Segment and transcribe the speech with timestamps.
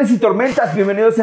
[0.00, 1.16] y tormentas, bienvenidos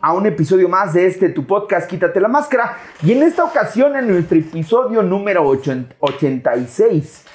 [0.00, 2.78] a un episodio más de este tu podcast Quítate la Máscara.
[3.02, 7.26] Y en esta ocasión, en nuestro episodio número 86,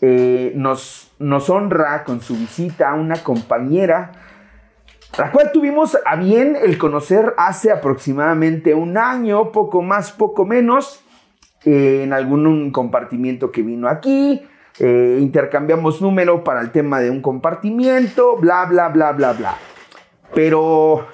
[0.00, 1.12] eh, nos,
[1.50, 4.12] honra con su visita una compañera,
[5.18, 11.02] la cual tuvimos a bien el conocer hace aproximadamente un año, poco más, poco menos,
[11.66, 14.42] eh, en algún compartimiento que vino aquí.
[14.78, 19.58] Eh, intercambiamos número para el tema de un compartimiento, bla, bla, bla, bla, bla.
[20.34, 21.06] Pero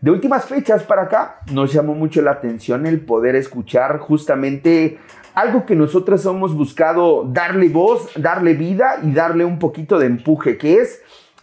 [0.00, 4.98] de últimas fechas para acá nos llamó mucho la atención el poder escuchar justamente
[5.34, 10.58] algo que nosotros hemos buscado darle voz, darle vida y darle un poquito de empuje,
[10.58, 11.02] que es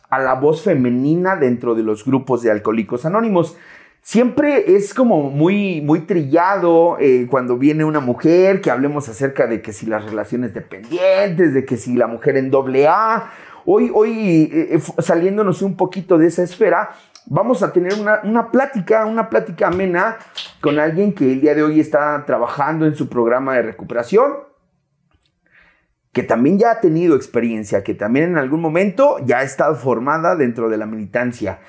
[0.10, 3.58] a la voz femenina dentro de los grupos de alcohólicos anónimos.
[4.02, 9.62] Siempre es como muy, muy trillado eh, cuando viene una mujer que hablemos acerca de
[9.62, 13.32] que si las relaciones dependientes, de que si la mujer en doble A,
[13.66, 16.92] Hoy, hoy eh, eh, saliéndonos un poquito de esa esfera,
[17.26, 20.18] vamos a tener una, plática, una plática amena
[20.62, 24.34] con alguien que el día de hoy está trabajando en su programa de recuperación,
[26.12, 30.36] que también ya ha tenido experiencia, que también en algún momento ya ha estado formada
[30.36, 31.60] dentro de la militancia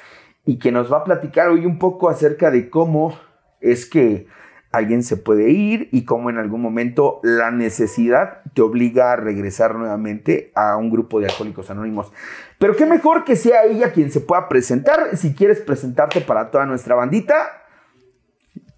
[0.45, 3.19] y que nos va a platicar hoy un poco acerca de cómo
[3.61, 4.29] es que
[4.77, 9.75] alguien se puede ir y cómo en algún momento la necesidad te obliga a regresar
[9.75, 12.13] nuevamente a un grupo de alcohólicos anónimos.
[12.59, 15.17] Pero qué mejor que sea ella quien se pueda presentar.
[15.17, 17.65] Si quieres presentarte para toda nuestra bandita,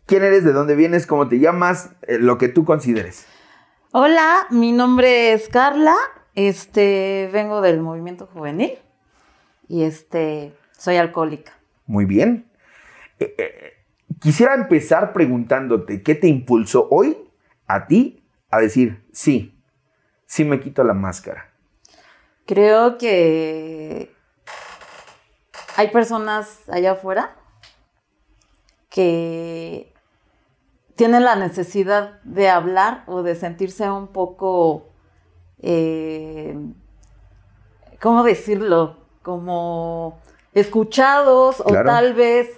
[0.07, 3.27] quién eres, de dónde vienes, cómo te llamas, eh, lo que tú consideres.
[3.93, 5.95] Hola, mi nombre es Carla,
[6.35, 8.73] este, vengo del movimiento juvenil
[9.69, 11.53] y este, soy alcohólica.
[11.87, 12.47] Muy bien.
[13.19, 13.68] Eh, eh,
[14.21, 17.17] Quisiera empezar preguntándote, ¿qué te impulsó hoy
[17.67, 19.61] a ti a decir, sí,
[20.27, 21.51] sí me quito la máscara?
[22.47, 24.13] Creo que
[25.77, 27.37] hay personas allá afuera
[28.89, 29.93] que
[30.97, 34.89] tienen la necesidad de hablar o de sentirse un poco,
[35.61, 36.59] eh,
[38.01, 38.97] ¿cómo decirlo?
[39.23, 40.19] Como
[40.55, 42.58] escuchados o tal vez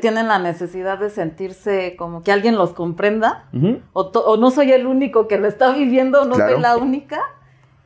[0.00, 3.48] tienen la necesidad de sentirse como que alguien los comprenda,
[3.92, 7.20] o, no soy el único que lo está viviendo, no soy la única,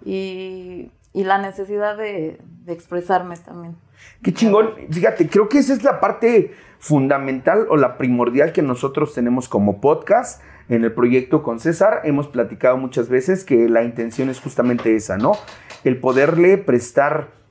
[0.05, 3.77] y, la necesidad de, expresarme también.
[4.23, 9.15] Qué chingón, fíjate, creo que esa es la parte fundamental o la primordial que nosotros
[9.15, 10.43] tenemos como podcast.
[10.69, 15.19] En el proyecto con César hemos platicado muchas veces que la intención es justamente esa,
[15.19, 15.33] ¿no?
[15.85, 17.42] El poderle prestar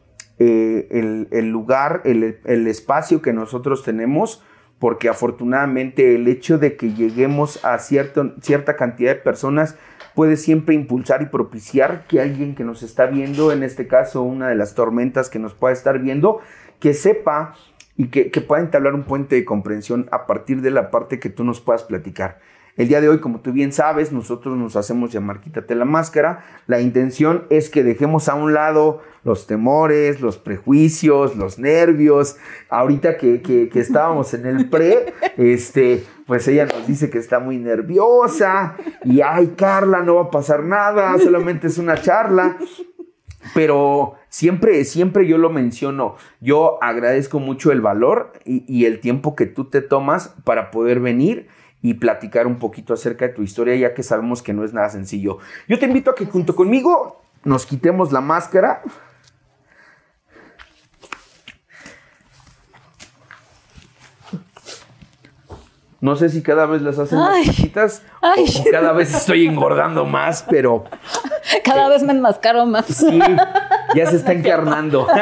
[0.44, 4.44] eh, el, lugar, el, espacio que nosotros tenemos,
[4.80, 9.76] porque afortunadamente el hecho de que lleguemos a cierta cantidad de personas
[10.16, 14.50] puede siempre impulsar y propiciar que alguien que nos está viendo, en este caso una
[14.50, 16.40] de las tormentas que nos pueda estar viendo,
[16.80, 17.54] que sepa
[17.96, 21.30] y que, que pueda entablar un puente de comprensión a partir de la parte que
[21.30, 22.40] tú nos puedas platicar.
[22.78, 26.44] El día de hoy, como tú bien sabes, nosotros nos hacemos llamar Quítate la máscara.
[26.68, 32.38] La intención es que dejemos a un lado los temores, los prejuicios, los nervios.
[32.70, 38.78] Ahorita que, estábamos en el pre, este, pues ella nos dice que está muy nerviosa
[39.04, 42.58] y, ay, Carla, no va a pasar nada, solamente es una charla.
[43.54, 49.36] Pero siempre, siempre yo lo menciono, yo agradezco mucho el valor y, y el tiempo
[49.36, 51.48] que tú te tomas para poder venir
[51.82, 54.90] y platicar un poquito acerca de tu historia, ya que sabemos que no es nada
[54.90, 55.40] sencillo.
[55.68, 58.82] Yo te invito a que junto conmigo nos quitemos la máscara.
[66.00, 70.44] No sé si cada vez las hacen más chiquitas o cada vez estoy engordando más,
[70.50, 70.84] pero...
[71.64, 72.86] Cada vez me enmascaro más.
[72.86, 73.20] Sí,
[73.96, 75.08] ya se está encarnando.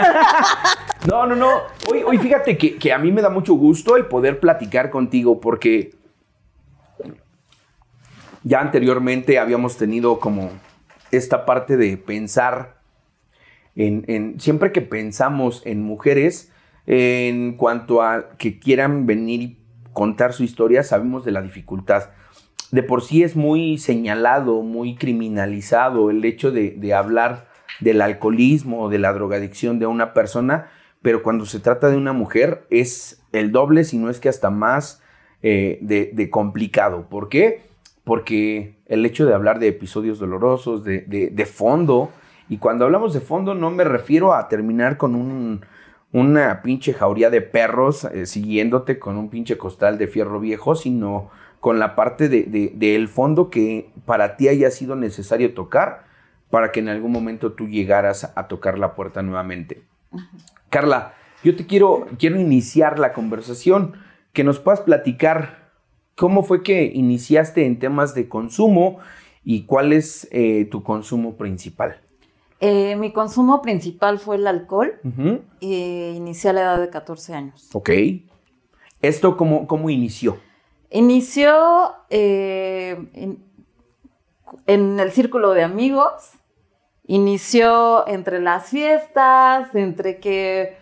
[1.08, 1.62] No, no, no.
[1.90, 5.40] Hoy, hoy fíjate que, que a mí me da mucho gusto el poder platicar contigo
[5.40, 5.92] porque
[8.44, 10.50] ya anteriormente habíamos tenido como
[11.12, 12.80] esta parte de pensar
[13.76, 16.52] en, siempre que pensamos en mujeres,
[16.86, 19.58] en cuanto a que quieran venir y
[19.94, 22.10] contar su historia, sabemos de la dificultad.
[22.72, 27.48] De por sí es muy señalado, muy criminalizado el hecho de, hablar
[27.80, 30.68] del alcoholismo o de la drogadicción de una persona,
[31.02, 34.50] pero cuando se trata de una mujer es el doble, si no es que hasta
[34.50, 35.02] más
[35.42, 37.08] eh, de, de complicado.
[37.10, 37.69] ¿Por qué?
[38.10, 42.10] Porque el hecho de hablar de episodios dolorosos, de, fondo,
[42.50, 45.62] y cuando hablamos de fondo no me refiero a terminar con un,
[46.12, 51.30] una pinche jauría de perros eh, siguiéndote con un pinche costal de fierro viejo, sino
[51.60, 56.06] con la parte del de, fondo que para ti haya sido necesario tocar
[56.50, 59.84] para que en algún momento tú llegaras a tocar la puerta nuevamente.
[60.72, 61.14] Carla,
[61.44, 63.94] yo te quiero, quiero iniciar la conversación,
[64.34, 65.69] que nos puedas platicar
[66.20, 69.00] cómo fue que iniciaste en temas de consumo
[69.46, 72.02] y cuál es eh, tu consumo principal.
[72.60, 75.00] Eh, mi consumo principal fue el alcohol.
[75.06, 75.40] Ujú.
[75.62, 77.70] y inicié a la edad de 14 años.
[77.72, 77.92] Ok.
[79.02, 80.38] ¿Esto cómo, cómo inició?
[80.92, 83.42] Inició eh, en,
[84.68, 86.34] en el círculo de amigos,
[87.08, 90.79] inició entre las fiestas, entre que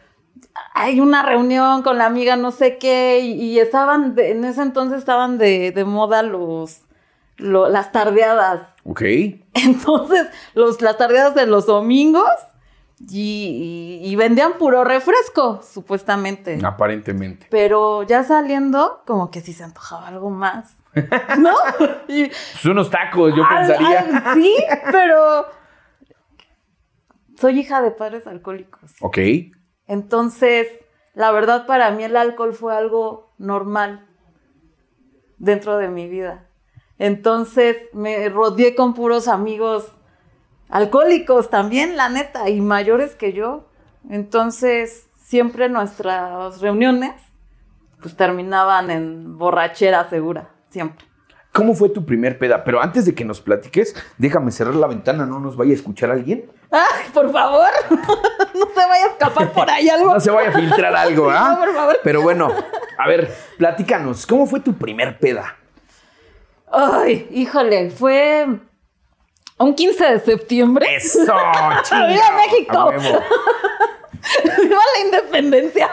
[0.73, 4.61] hay una reunión con la amiga no sé qué, y, y estaban, de- en ese
[4.61, 6.81] entonces estaban de, de moda los,
[7.37, 8.61] lo- las tardeadas.
[8.83, 9.01] Ok.
[9.53, 12.29] Entonces, los, las tardeadas de los domingos
[13.11, 16.59] y, y- y vendían puro refresco, supuestamente.
[16.63, 17.47] Aparentemente.
[17.51, 20.75] Pero ya saliendo, como que sí se antojaba algo más.
[21.37, 21.53] ¿No?
[22.07, 24.33] Y- Pues unos tacos, yo pensaría.
[24.33, 24.55] sí,
[24.91, 25.45] pero
[27.39, 28.91] soy hija de padres alcohólicos.
[29.01, 29.17] Ok.
[29.87, 30.67] Entonces,
[31.13, 34.07] la verdad para mí el alcohol fue algo normal
[35.37, 36.45] dentro de mi vida.
[36.99, 39.91] Entonces, me rodeé con puros amigos
[40.69, 43.69] alcohólicos también, la neta, y mayores que yo.
[44.09, 47.13] Entonces, siempre nuestras reuniones
[48.01, 51.06] pues terminaban en borrachera segura, siempre.
[51.57, 52.63] ¿Cómo fue tu primer peda?
[52.63, 56.11] Pero antes de que nos platiques, déjame cerrar la ventana, no nos vaya a escuchar
[56.11, 56.45] alguien.
[56.69, 60.13] Ay, por favor, no se vaya a escapar por ahí algo.
[60.13, 61.55] No se vaya a filtrar algo, ¿ah?
[61.57, 61.99] No, por favor.
[62.03, 62.53] Pero bueno,
[62.95, 65.55] a ver, platícanos, ¿cómo fue tu primer peda?
[66.71, 68.45] Ay, híjole, fue
[69.57, 70.95] un 15 de septiembre.
[70.95, 71.21] ¡Eso!
[71.91, 72.91] ¡Viva México!
[74.61, 75.89] ¡Viva la independencia!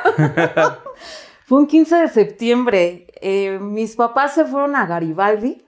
[1.47, 3.04] Fue un 15 de septiembre.
[3.27, 5.65] Eh, mis papás se fueron a Garibaldi.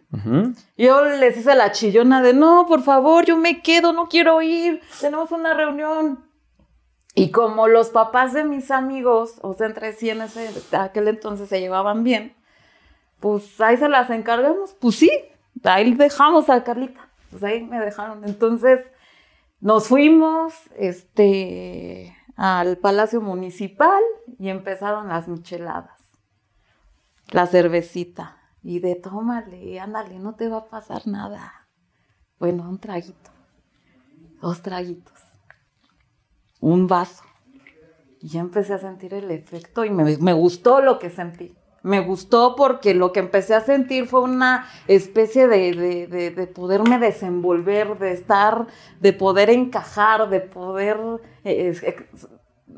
[0.76, 4.82] Yo les hice la chillona de, no, por favor, yo me quedo, no quiero ir,
[5.00, 6.22] tenemos una reunión.
[7.14, 11.48] Y como los papás de mis amigos, o sea, entre sí en ese, aquel entonces
[11.48, 12.36] se llevaban bien,
[13.20, 14.74] pues ahí se las encargamos.
[14.78, 15.10] Pues sí,
[15.64, 17.08] ahí dejamos a Carlita.
[17.30, 18.22] Pues ahí me dejaron.
[18.24, 18.80] Entonces
[19.60, 24.02] nos fuimos este, al Palacio Municipal
[24.38, 25.95] y empezaron las micheladas,
[27.30, 28.36] la cervecita.
[28.62, 31.68] Y de tómale, ándale, no te va a pasar nada.
[32.38, 33.30] Bueno, un traguito,
[34.40, 35.14] dos traguitos,
[36.60, 37.22] un vaso.
[38.20, 41.54] Y ya empecé a sentir el efecto y me, gustó lo que sentí.
[41.82, 46.46] Me gustó porque lo que empecé a sentir fue una especie de, de- de- de
[46.48, 48.66] poderme desenvolver, de estar,
[49.00, 50.98] de poder encajar, de poder
[51.44, 51.72] eh,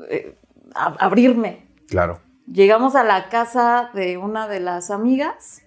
[0.09, 0.37] eh,
[0.75, 1.67] a- abrirme.
[1.87, 2.19] Claro.
[2.51, 5.61] Llegamos a la casa de una de las amigas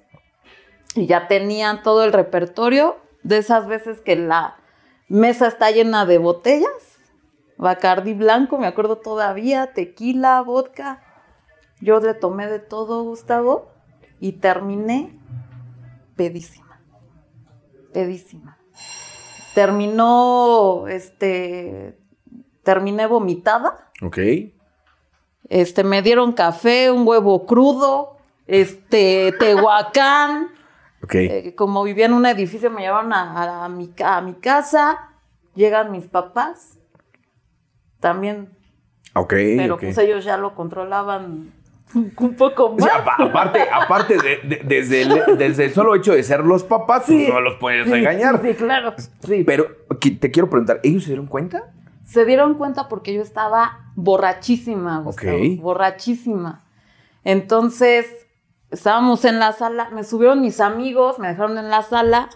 [0.97, 4.57] y ya tenían todo el repertorio de esas veces que la
[5.07, 6.99] mesa está llena de botellas.
[7.57, 11.05] Bacardi blanco, me acuerdo todavía, tequila, vodka.
[11.81, 13.71] Yo le tomé de todo, Gustavo,
[14.19, 15.17] y terminé
[16.17, 16.81] pedísima.
[17.93, 18.59] Pedísima.
[19.55, 21.97] Terminó, este,
[22.65, 23.93] terminé vomitada.
[24.03, 24.19] Ok.
[25.53, 28.17] Este, me dieron café, un huevo crudo,
[28.47, 30.49] este, tehuacán.
[31.13, 35.11] Eh, como vivía en un edificio, me llevaron a, a mi, a mi casa.
[35.55, 36.79] Llegan mis papás.
[38.01, 38.49] También,
[39.15, 39.35] Ok.
[39.59, 41.53] pero pues ellos ya lo controlaban
[41.95, 42.85] un poco O más.
[42.85, 46.65] sea, apa- aparte, aparte de, de- desde, el, desde el solo hecho de ser los
[46.65, 47.29] papás, Sí.
[47.31, 48.41] no los puedes Sí, regañar.
[48.43, 48.95] Sí, claro.
[49.27, 49.45] Sí.
[49.45, 49.67] Pero
[50.19, 51.71] te quiero preguntar, ¿ellos se dieron cuenta?
[52.05, 56.65] Se dieron cuenta porque yo estaba borrachísima, Gustavo, borrachísima.
[57.25, 58.07] Entonces,
[58.71, 62.29] estábamos en la sala, me subieron mis amigos, me dejaron en la sala,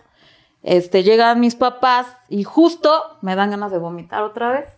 [0.63, 2.91] este, llegan mis papás y justo
[3.23, 4.69] me dan ganas de vomitar otra vez.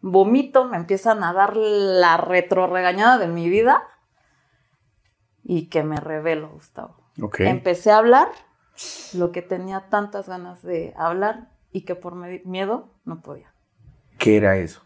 [0.00, 3.82] Vomito, me empiezan a dar la retroregañada de mi vida
[5.42, 6.96] y que me revelo, Gustavo.
[7.22, 7.40] Ok.
[7.40, 8.28] Empecé a hablar
[9.14, 13.53] lo que tenía tantas ganas de hablar y que por miedo no podía
[14.18, 14.80] ¿Qué era eso?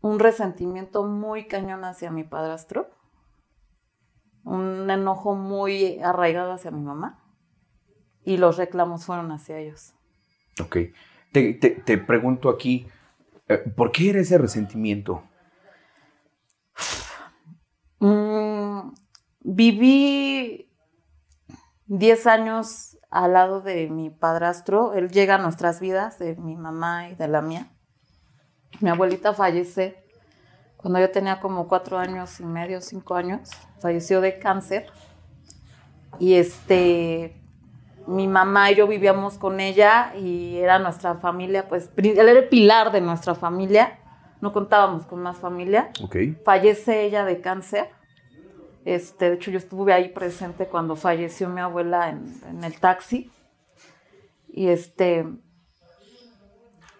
[0.00, 2.88] un resentimiento muy cañón hacia mi padrastro,
[4.44, 7.18] un enojo muy arraigado hacia mi mamá
[8.24, 9.94] y los reclamos fueron hacia ellos.
[10.62, 10.76] Ok.
[11.32, 12.86] Te, te- te pregunto aquí,
[13.48, 15.24] eh, ¿por qué era ese resentimiento?
[17.98, 18.92] Mm,
[19.40, 20.70] viví
[21.86, 27.08] 10 años al lado de mi padrastro, él llega a nuestras vidas, de mi mamá
[27.08, 27.72] y de la mía.
[28.80, 30.02] Mi abuelita fallece
[30.78, 33.50] cuando yo tenía como cuatro años y medio, cinco años.
[33.80, 34.86] Falleció de cáncer.
[36.20, 37.36] Y este,
[38.06, 42.48] mi mamá y yo vivíamos con ella y era nuestra familia, pues él era el
[42.48, 43.98] pilar de nuestra familia.
[44.40, 45.90] no contábamos con más familia.
[46.00, 46.16] Ok.
[46.44, 47.90] Fallece ella de cáncer.
[48.84, 53.30] Este, de hecho, yo estuve ahí presente cuando falleció mi abuela en, en el taxi.
[54.48, 55.26] Y este,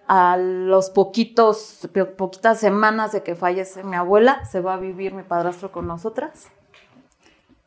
[0.09, 5.12] a los poquitos, po- poquitas semanas de que fallece mi abuela, se va a vivir
[5.15, 6.49] mi padrastro con nosotras.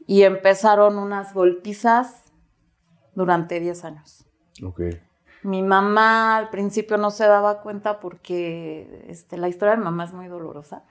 [0.08, 2.26] Y empezaron unas golpizas
[3.14, 4.26] durante 10 años.
[4.66, 4.82] Ok.
[5.44, 10.04] Mi mamá al principio no se daba cuenta porque este, la historia de mi mamá
[10.06, 10.84] es muy dolorosa.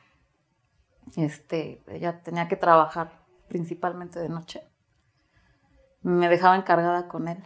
[1.17, 3.11] Este, ella tenía que trabajar
[3.49, 4.63] principalmente de noche.
[6.03, 7.43] Me dejaba encargada con él.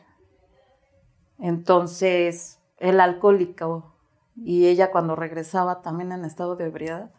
[1.38, 3.93] Entonces, el alcohólico
[4.36, 7.12] y ella cuando regresaba también en estado de ebriedad.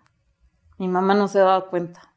[0.77, 2.15] Mi mamá no se daba cuenta.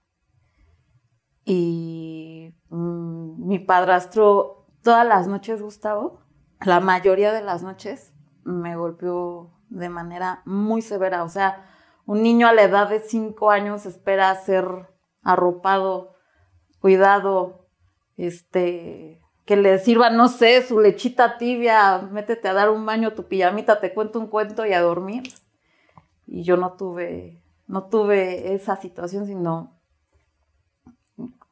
[1.45, 6.21] Y mm, mi padrastro, todas las noches, Gustavo,
[6.61, 8.12] la mayoría de las noches,
[8.45, 11.23] me golpeó de manera muy severa.
[11.23, 11.67] O sea,
[12.05, 14.88] un niño a la edad de cinco años espera ser
[15.23, 16.17] arropado,
[16.81, 17.69] cuidado,
[18.17, 23.28] este, que le sirva, no sé, su lechita tibia, métete a dar un baño, tu
[23.28, 25.23] pijamita, te cuento un cuento y a dormir.
[26.26, 29.81] Y yo no tuve, no tuve esa situación, sino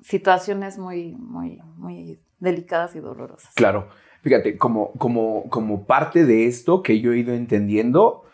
[0.02, 3.54] situaciones muy, muy, muy delicadas y dolorosas.
[3.54, 3.88] Claro.
[4.20, 8.24] Fíjate, como, como, como parte de esto que yo he ido entendiendo,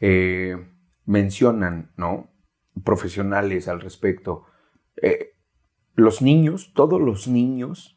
[0.00, 0.56] eh,
[1.04, 2.32] mencionan, ¿no?
[2.82, 4.46] Profesionales al respecto.
[5.00, 5.34] Eh,
[5.94, 7.96] los niños, todos los niños,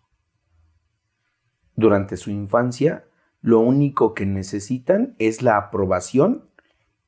[1.78, 3.06] durante su infancia,
[3.42, 6.44] lo único que necesitan es la aprobación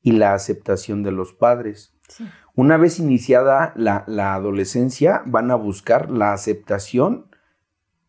[0.01, 1.93] y la aceptación de los padres.
[2.07, 2.25] Sí.
[2.55, 7.25] Una vez iniciada la, la adolescencia, van a buscar la aceptación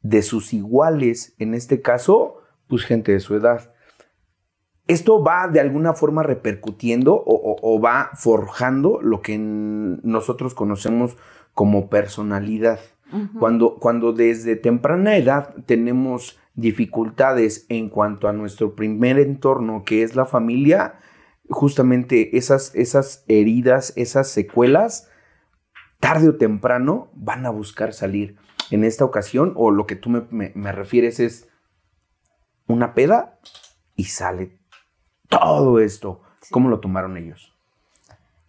[0.03, 2.37] de sus iguales, en este caso,
[2.69, 3.73] pues gente de su edad.
[4.87, 11.17] Esto va de alguna forma repercutiendo o, o- o va forjando lo que nosotros conocemos
[11.55, 12.81] como personalidad.
[13.41, 20.15] Cuando, cuando desde temprana edad tenemos dificultades en cuanto a nuestro primer entorno, que es
[20.17, 20.99] la familia,
[21.49, 25.09] justamente esas, esas heridas, esas secuelas,
[26.01, 28.37] tarde o temprano van a buscar salir.
[28.71, 31.49] En esta ocasión, o lo que tú me, me- me refieres es
[32.67, 33.39] una peda
[33.97, 34.59] y sale
[35.29, 36.23] todo esto.
[36.51, 37.53] ¿Cómo lo tomaron ellos?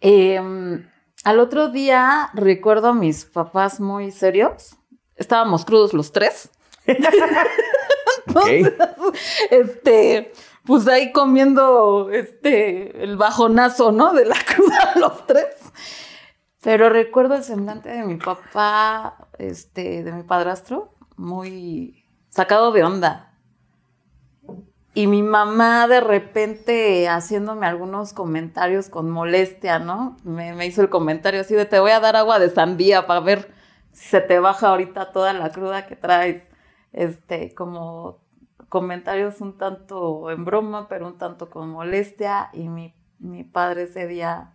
[0.00, 0.86] Em,
[1.24, 4.76] al otro día recuerdo a mis papás muy serios.
[5.16, 6.50] Estábamos crudos los tres.
[8.34, 8.46] ¿Ok?
[9.50, 10.32] Este,
[10.64, 14.12] pues ahí comiendo este el bajonazo, ¿no?
[14.12, 15.56] De la cruda los tres.
[16.62, 23.36] Pero recuerdo el semblante de mi papá, este, de mi padrastro, muy sacado de onda.
[24.94, 30.16] Y mi mamá de repente haciéndome algunos comentarios con molestia, ¿no?
[30.22, 33.20] Me, me hizo el comentario así de te voy a dar agua de sandía para
[33.20, 33.52] ver
[33.92, 36.44] si se te baja ahorita toda la cruda que traes.
[36.92, 38.18] Este, como
[38.68, 42.50] comentarios un tanto en broma, pero un tanto con molestia.
[42.52, 44.54] Y mi, mi padre ese día,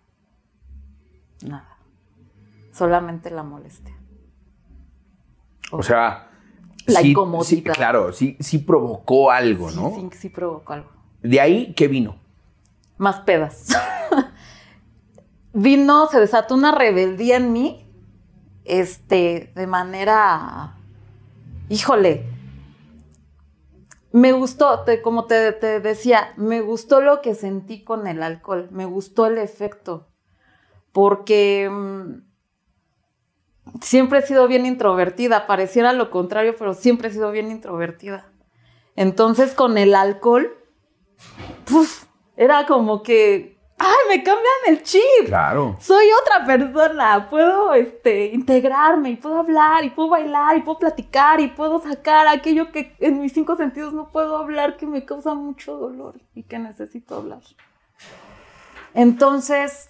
[1.43, 1.77] nada,
[2.71, 3.95] solamente la molestia.
[5.71, 6.29] O sea,
[6.85, 7.43] La sí- incomodidad.
[7.49, 9.89] sí, claro, sí, sí provocó algo, Sí, ¿no?
[9.95, 10.89] sí, sí provocó algo.
[11.21, 12.15] De ahí, ¿qué vino?
[12.99, 13.67] más pedas.
[15.53, 17.85] Vino, se desató una rebeldía en mí,
[18.65, 20.76] este, de manera,
[21.69, 22.25] híjole,
[24.11, 29.25] me gustó, como te, decía, me gustó lo que sentí con el alcohol, me gustó
[29.27, 30.07] el efecto,
[30.91, 32.23] porque mm,
[33.81, 38.31] siempre he sido bien introvertida, pareciera lo contrario, pero siempre he sido bien introvertida.
[38.95, 40.57] Entonces con el alcohol,
[42.37, 45.25] era como que, ay, me cambian el chip.
[45.25, 45.77] Claro.
[45.79, 51.39] Soy otra persona, puedo este, integrarme y puedo hablar y puedo bailar y puedo platicar
[51.39, 55.33] y puedo sacar aquello que en mis cinco sentidos no puedo hablar que me causa
[55.33, 57.41] mucho dolor y que necesito hablar.
[58.93, 59.89] Entonces,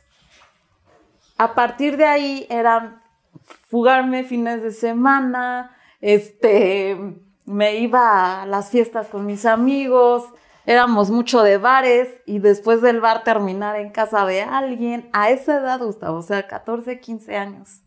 [1.37, 3.01] a partir de ahí eran
[3.69, 6.97] fugarme fines de semana, este,
[7.45, 10.25] me iba a las fiestas con mis amigos,
[10.67, 15.61] éramos mucho de bares y después del bar terminar en casa de alguien, a esa
[15.61, 17.81] edad, Gustavo, o sea, 14, 15 años.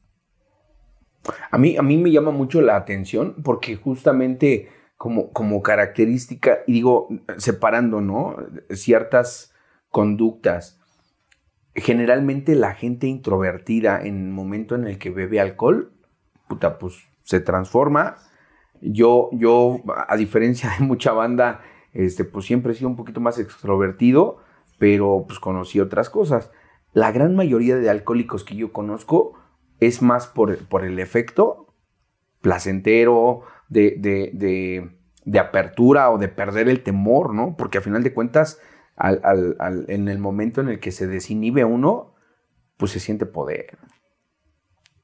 [1.50, 6.72] A mí, a mí me llama mucho la atención porque justamente como, como característica, y
[6.72, 8.36] digo, separando, ¿no?
[8.70, 9.52] Ciertas
[9.90, 10.80] conductas.
[11.74, 15.92] Generalmente la gente introvertida en el momento en el que bebe alcohol,
[16.48, 18.16] puta, pues se transforma.
[18.80, 21.60] Yo, yo, a diferencia de mucha banda,
[21.92, 24.38] este, pues siempre he sido un poquito más extrovertido,
[24.78, 26.50] pero pues conocí otras cosas.
[26.92, 29.34] la gran mayoría de alcohólicos que yo conozco
[29.78, 31.74] es más por, por el efecto
[32.40, 34.90] placentero, de, de,
[35.24, 37.56] de, apertura o de perder el temor, ¿no?
[37.56, 38.60] Porque a final de cuentas,
[38.98, 42.14] en el momento en el que se desinhibe uno,
[42.76, 43.78] pues se siente poder.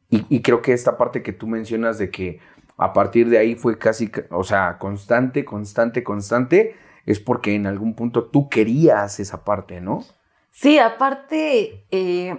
[0.09, 2.38] Y, creo que esta parte que tú mencionas de que
[2.76, 7.95] a partir de ahí fue casi, o sea, constante, constante, constante, es porque en algún
[7.95, 10.04] punto tú querías esa parte, ¿no?
[10.50, 12.37] Sí, aparte, eh,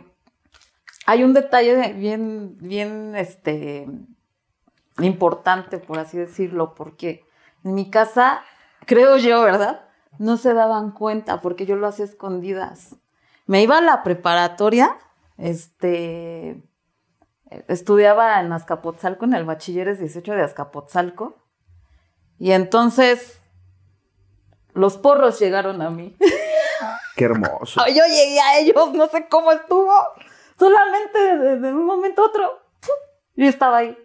[1.05, 3.87] hay un detalle bien, bien, este,
[4.99, 7.23] importante, por así decirlo, porque
[7.63, 8.41] en mi casa,
[8.85, 9.85] creo yo, ¿verdad?
[10.19, 12.95] No se daban cuenta porque yo lo hacía escondidas.
[13.45, 14.97] Me iba a la preparatoria,
[15.37, 16.61] este,
[17.67, 21.37] estudiaba en Azcapotzalco, en el bachilleres 18 de Azcapotzalco,
[22.39, 23.39] y entonces
[24.73, 26.15] los porros llegaron a mí.
[27.15, 27.81] Qué hermoso.
[27.87, 29.91] Yo llegué a ellos, no sé cómo estuvo.
[30.57, 32.59] Solamente de, un momento a otro,
[33.35, 33.97] yo estaba ahí.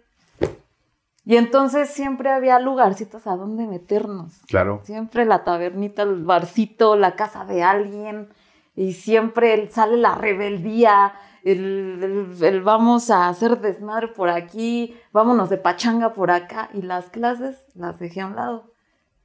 [1.25, 4.41] Y entonces siempre había lugarcitos a donde meternos.
[4.47, 4.81] Claro.
[4.83, 8.29] Siempre la tabernita, el barcito, la casa de alguien.
[8.75, 16.13] Y siempre sale la rebeldía, el, vamos a hacer desmadre por aquí, vámonos de pachanga
[16.13, 16.69] por acá.
[16.73, 18.71] Y las clases las dejé a un lado.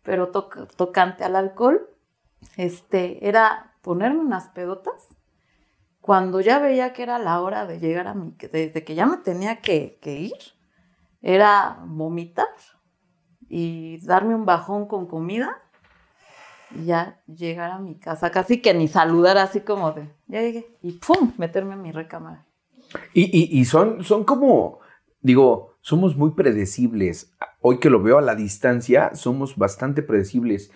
[0.02, 1.88] Pero tocante al alcohol,
[2.56, 5.08] este, era ponerme unas pedotas.
[6.00, 9.18] Cuando ya veía que era la hora de llegar a mi, desde que ya me
[9.18, 10.32] tenía que ir,
[11.20, 12.48] era vomitar
[13.48, 15.62] y darme un bajón con comida
[16.70, 20.66] y ya llegar a mi casa, casi que ni saludar así como de, ya llegué,
[20.82, 21.32] y ¡pum!
[21.38, 22.46] meterme en mi recámara.
[23.12, 24.80] Y, son, son como,
[25.20, 27.34] digo, somos muy predecibles.
[27.60, 30.70] Hoy que lo veo a la distancia, somos bastante predecibles.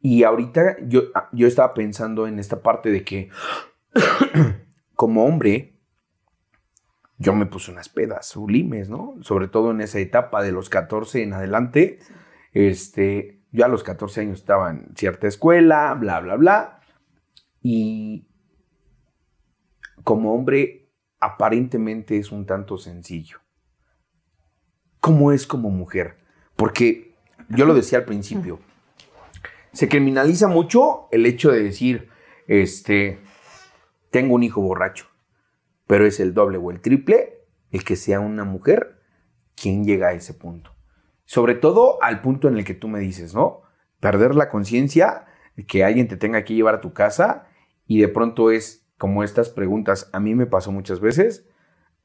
[0.00, 3.30] Y ahorita yo, yo estaba pensando en esta parte de que
[4.94, 5.78] como hombre,
[7.16, 9.14] yo me puse unas pedas sublimes, ¿no?
[9.22, 12.00] Sobre todo en esa etapa de los 14 en adelante.
[12.52, 16.80] Este, yo a los 14 años estaba en cierta escuela, bla, bla, bla.
[17.62, 18.28] Y
[20.02, 20.90] como hombre,
[21.20, 23.38] aparentemente es un tanto sencillo.
[25.00, 26.18] ¿Cómo es como mujer?
[26.56, 27.14] Porque
[27.48, 28.60] yo lo decía al principio,
[29.72, 32.10] se criminaliza mucho el hecho de decir,
[32.46, 33.20] este,
[34.10, 35.06] tengo un hijo borracho
[35.86, 39.00] pero es el doble o el triple el que sea una mujer
[39.54, 40.73] quien llega a ese punto.
[41.24, 43.62] Sobre todo al punto en el que tú me dices, ¿no?
[44.00, 45.26] Perder la conciencia
[45.66, 47.46] que alguien te tenga que llevar a tu casa
[47.86, 51.46] y de pronto es como estas preguntas, a mí me pasó muchas veces,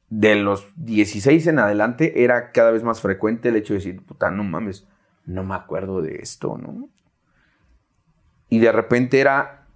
[0.10, 4.32] de los 16 en adelante era cada vez más frecuente el hecho de decir, puta,
[4.32, 4.88] no mames,
[5.26, 6.90] no me acuerdo de esto, ¿no?
[8.50, 9.68] Y de repente era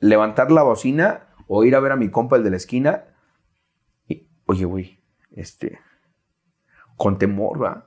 [0.00, 3.04] levantar la bocina o ir a ver a mi compa, el de la esquina.
[4.08, 5.78] Y, oye, güey, este,
[6.96, 7.86] con temor, ¿va?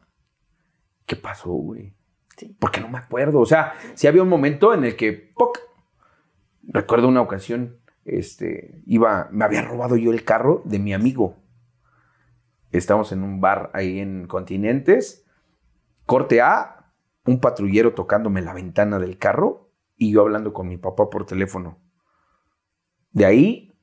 [1.10, 1.96] ¿Qué pasó, güey?
[2.38, 2.56] Sí.
[2.60, 3.40] Porque no me acuerdo.
[3.40, 5.58] O sea, si había un momento en el que, ¡poc!
[6.62, 11.36] Recuerdo una ocasión, este, iba, me había robado yo el carro de mi amigo.
[12.72, 15.26] Estamos en un bar ahí en Continentes.
[16.06, 16.94] Corte A,
[17.26, 21.80] un patrullero tocándome la ventana del carro y yo hablando con mi papá por teléfono.
[23.14, 23.74] De ahí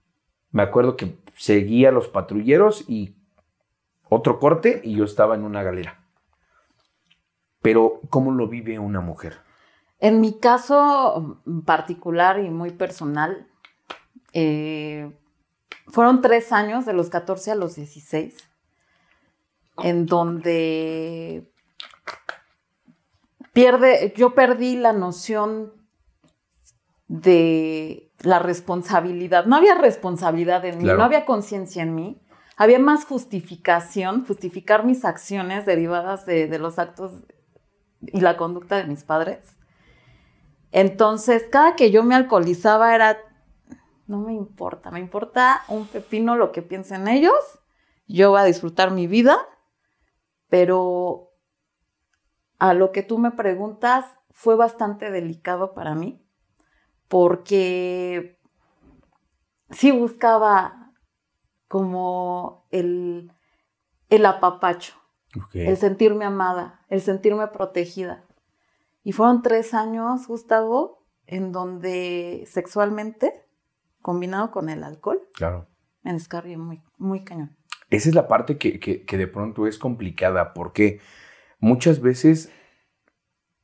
[0.53, 3.17] me acuerdo que seguía a los patrulleros y
[4.09, 6.06] otro corte y yo estaba en una galera.
[7.67, 9.39] Pero, ¿cómo lo vive una mujer?
[9.99, 13.49] En mi caso particular y muy personal,
[14.33, 15.11] eh,
[15.89, 18.37] fueron tres años, de los 14 a los 16,
[19.83, 21.51] en donde
[23.53, 25.73] pierde, yo perdí la noción
[27.09, 29.47] de la responsabilidad.
[29.47, 32.23] No había responsabilidad en mí, no había conciencia en mí.
[32.57, 37.25] Había más justificación, justificar mis acciones derivadas de, los actos
[38.01, 39.57] y la conducta de mis padres.
[40.73, 43.19] Entonces, cada que yo me alcoholizaba era,
[44.07, 47.35] no me importa, me importa un pepino lo que piensen ellos,
[48.07, 49.39] yo voy a disfrutar mi vida,
[50.49, 51.33] pero
[52.59, 56.23] a lo que tú me preguntas fue bastante delicado para mí
[57.09, 58.39] porque
[59.71, 60.93] sí buscaba
[61.69, 63.33] como el,
[64.09, 64.95] el apapacho,
[65.53, 68.25] el sentirme amada, el sentirme protegida.
[69.03, 73.45] Y fueron tres años, Gustavo, en donde sexualmente,
[74.03, 75.69] combinado con el alcohol, claro.
[76.03, 77.57] me descargué muy, muy cañón.
[77.91, 81.01] Esa es la parte que, que de pronto es complicada, porque
[81.61, 82.51] muchas veces,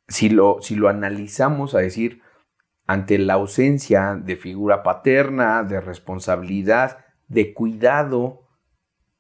[0.09, 2.23] si lo, si lo analizamos a decir,
[2.87, 8.42] ante la ausencia de figura paterna, de responsabilidad, de cuidado,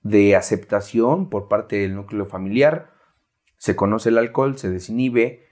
[0.02, 2.90] de aceptación por parte del núcleo familiar,
[3.56, 5.44] se conoce el alcohol, se desinhibe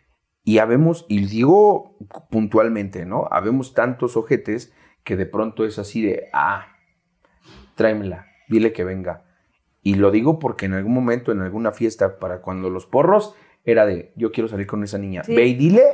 [0.42, 1.96] y habemos, y digo
[2.30, 3.28] puntualmente, ¿no?
[3.30, 4.72] Habemos tantos ojetes
[5.04, 6.66] que de pronto es así de, ah,
[7.76, 9.24] tráemela, dile que venga.
[9.82, 13.34] Y lo digo porque en algún momento, en alguna fiesta, para cuando los porros,
[13.64, 15.84] era de, yo quiero salir con esa niña, ve y dile,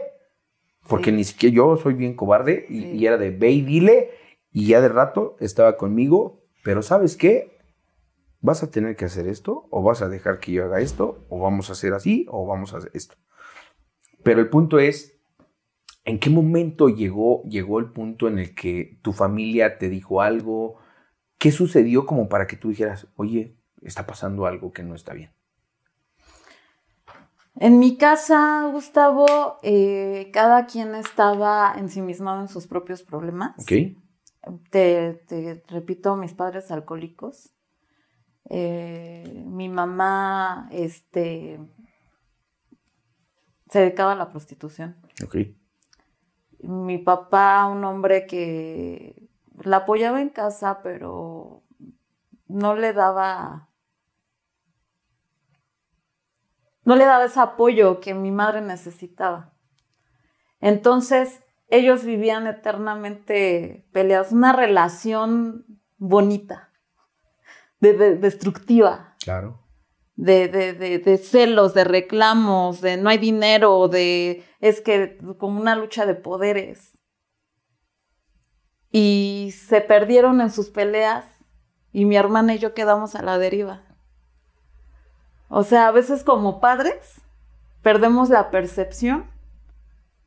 [0.88, 4.10] porque ni siquiera yo soy bien cobarde, y, y, era de, ve y dile,
[4.52, 7.55] y ya de rato estaba conmigo, pero ¿sabes qué?
[8.40, 11.40] Vas a tener que hacer esto, o vas a dejar que yo haga esto, o
[11.40, 13.16] vamos a hacer así, o vamos a hacer esto.
[14.22, 15.18] Pero el punto es,
[16.04, 20.76] ¿en qué momento llegó, llegó el punto en el que tu familia te dijo algo?
[21.38, 25.30] ¿Qué sucedió como para que tú dijeras, oye, está pasando algo que no está bien?
[27.58, 33.54] En mi casa, Gustavo, eh, cada quien estaba ensimismado en sus propios problemas.
[33.58, 33.96] Ok.
[34.70, 37.55] Te, te repito, mis padres alcohólicos.
[38.48, 41.60] Eh, mi mamá, este,
[43.68, 44.96] se dedicaba a la prostitución.
[46.60, 49.28] Mi papá, un hombre que
[49.62, 51.62] la apoyaba en casa, pero
[52.48, 53.68] no le daba
[56.86, 59.52] no le daba ese apoyo que mi madre necesitaba.
[60.60, 65.66] Entonces, ellos vivían eternamente peleados, una relación
[65.98, 66.65] bonita,
[67.80, 69.14] de, destructiva.
[69.22, 69.62] Claro.
[70.14, 76.06] De, de, celos, de reclamos, de no hay dinero, de es que como una lucha
[76.06, 76.98] de poderes.
[78.90, 81.26] Y se perdieron en sus peleas
[81.92, 83.82] y mi hermana y yo quedamos a la deriva.
[85.48, 87.20] O sea, a veces como padres
[87.82, 89.30] perdemos la percepción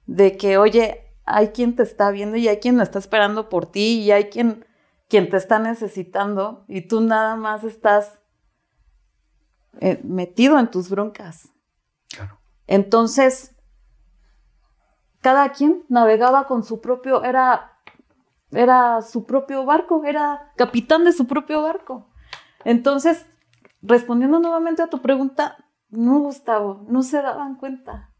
[0.05, 3.99] de que, oye, hay quien te está viendo y hay quien está esperando por ti
[4.01, 4.65] y hay quien,
[5.10, 8.19] quien te está necesitando y tú nada más estás
[9.82, 11.50] eh, metido en tus broncas.
[12.10, 12.39] Claro.
[12.67, 13.56] Entonces,
[15.22, 17.80] cada quien navegaba con su propio, era,
[18.52, 22.10] era su propio barco, era capitán de su propio barco.
[22.63, 23.26] Entonces,
[23.82, 25.58] respondiendo nuevamente a tu pregunta,
[25.89, 28.13] no, Gustavo, no se daban cuenta.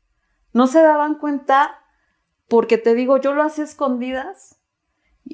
[0.54, 1.80] No se daban cuenta
[2.48, 4.59] porque te digo, yo lo hacía escondidas.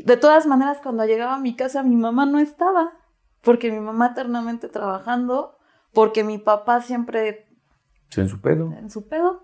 [0.04, 2.94] De todas maneras, cuando llegaba a mi casa, mi mamá no estaba,
[3.42, 5.58] porque mi mamá eternamente trabajando,
[5.94, 7.48] porque mi papá siempre...
[8.18, 8.72] En su pedo.
[8.74, 9.44] En su pedo.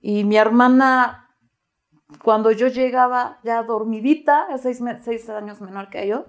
[0.00, 1.30] Y mi hermana,
[2.22, 6.26] cuando yo llegaba ya dormidita, seis, seis años menor que yo,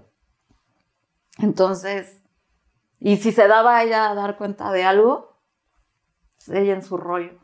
[1.38, 2.22] entonces
[2.98, 5.40] y si se daba a ella a dar cuenta de algo,
[6.36, 7.38] pues, ella en su rollo.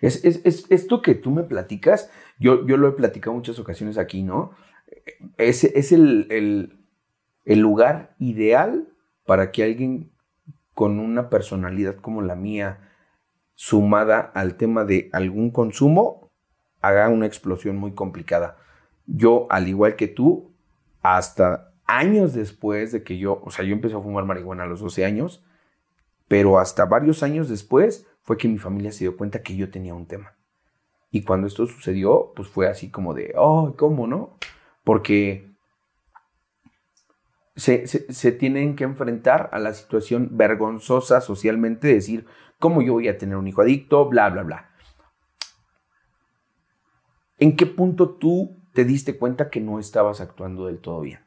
[0.00, 2.10] Es, esto que tú me platicas,
[2.42, 4.52] yo, yo lo he platicado muchas ocasiones aquí, ¿no?
[5.38, 6.76] Es, es el,
[7.44, 8.88] el lugar ideal
[9.24, 10.10] para que alguien
[10.74, 12.90] con una personalidad como la mía,
[13.54, 16.30] sumada al tema de algún consumo,
[16.80, 18.56] haga una explosión muy complicada.
[19.06, 20.52] Yo, al igual que tú,
[21.02, 24.80] hasta años después de que yo, o sea, yo empecé a fumar marihuana a los
[24.80, 25.44] 12 años,
[26.28, 29.94] pero hasta varios años después fue que mi familia se dio cuenta que yo tenía
[29.94, 30.34] un tema.
[31.14, 34.38] Y cuando esto sucedió, pues fue así como de, oh, ¿cómo no?
[34.82, 35.54] Porque
[37.54, 42.26] se, se, tienen que enfrentar a la situación vergonzosa socialmente de decir,
[42.58, 44.08] ¿cómo yo voy a tener un hijo adicto?
[44.08, 44.70] Bla, bla, bla.
[47.38, 51.20] ¿En qué punto tú te diste cuenta que no estabas actuando del todo bien?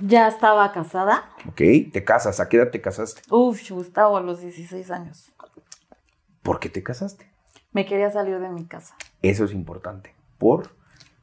[0.00, 1.28] Ya estaba casada.
[1.46, 1.60] Ok,
[1.92, 2.40] te casas.
[2.40, 3.20] ¿A qué edad te casaste?
[3.28, 5.30] Uf, Gustavo, a los 16 años.
[6.42, 7.33] ¿Por qué te casaste?
[7.74, 8.96] Me quería salir de mi casa.
[9.20, 10.14] Eso es importante.
[10.38, 10.70] Por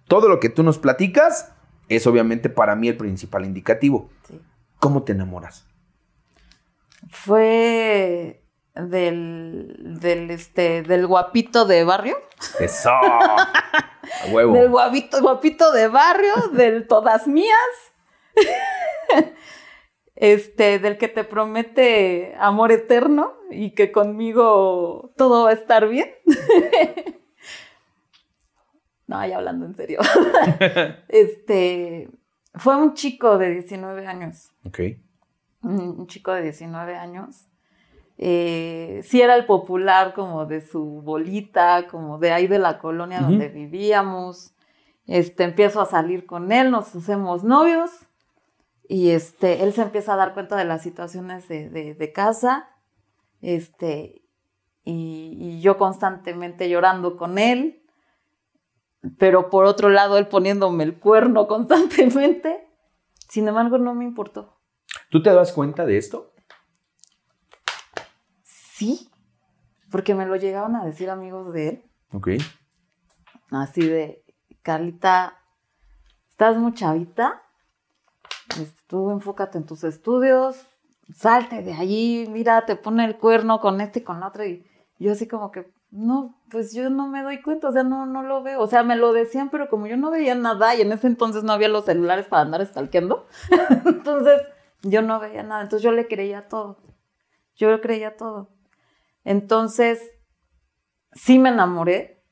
[0.08, 1.54] todo lo que tú nos platicas
[1.90, 4.10] es obviamente para mí el principal indicativo.
[4.28, 4.40] Sí.
[4.80, 5.66] ¿Cómo te enamoras?
[7.10, 8.44] Fue
[8.76, 12.18] del, del, este, del guapito de barrio.
[12.60, 12.90] Eso.
[13.02, 14.54] A huevo.
[14.54, 17.56] Del guapito, guapito de barrio, del todas mías
[20.21, 26.12] este, del que te promete amor eterno y que conmigo todo va a estar bien.
[29.07, 29.99] no, ya hablando en serio.
[31.10, 32.07] este,
[32.53, 34.51] fue un chico de 19 años.
[34.63, 34.79] Ok.
[35.63, 37.47] Un chico de 19 años.
[38.19, 43.21] Eh, sí era el popular como de su bolita, como de ahí de la colonia
[43.21, 44.53] donde vivíamos.
[45.07, 47.89] Este, empiezo a salir con él, nos hacemos novios
[48.91, 52.67] y este, él se empieza a dar cuenta de las situaciones de, casa,
[53.39, 54.21] este,
[54.84, 57.86] y, yo constantemente llorando con él,
[59.17, 62.67] pero por otro lado él poniéndome el cuerno constantemente.
[63.30, 64.58] Sin embargo, no me importó.
[65.10, 66.34] ¿Tú te das cuenta de esto?
[68.43, 69.10] Sí,
[69.89, 71.84] porque me lo llegaban a decir amigos de él.
[72.12, 72.32] Ok.
[73.51, 74.25] Así de,
[74.62, 75.38] Carlita,
[76.30, 77.41] estás muy chavita,
[78.88, 80.58] tú enfócate en tus estudios,
[81.14, 84.46] salte de allí, mira, te pone el cuerno con este y con otro.
[84.46, 84.66] Y
[85.00, 88.24] yo así como que, no, pues yo no me doy cuenta, o sea, no, no
[88.24, 88.62] lo veo.
[88.62, 91.44] O sea, me lo decían, pero como yo no veía nada y en ese entonces
[91.44, 93.28] no había los celulares para andar stalkeando,
[93.86, 94.42] entonces
[94.84, 95.64] yo no veía nada.
[95.64, 96.78] Entonces yo le creía todo.
[97.56, 98.50] Yo le creía todo.
[99.24, 100.02] Entonces,
[101.14, 102.24] sí me enamoré.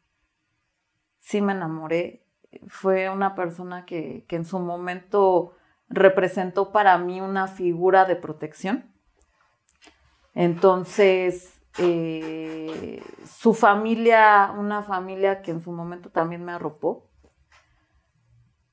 [1.19, 2.25] Sí me enamoré.
[2.67, 5.53] Fue una persona que, que en su momento
[5.89, 8.91] representó para mí una figura de protección.
[10.35, 17.05] Entonces, eh, su familia, una familia que en su momento también me arropó.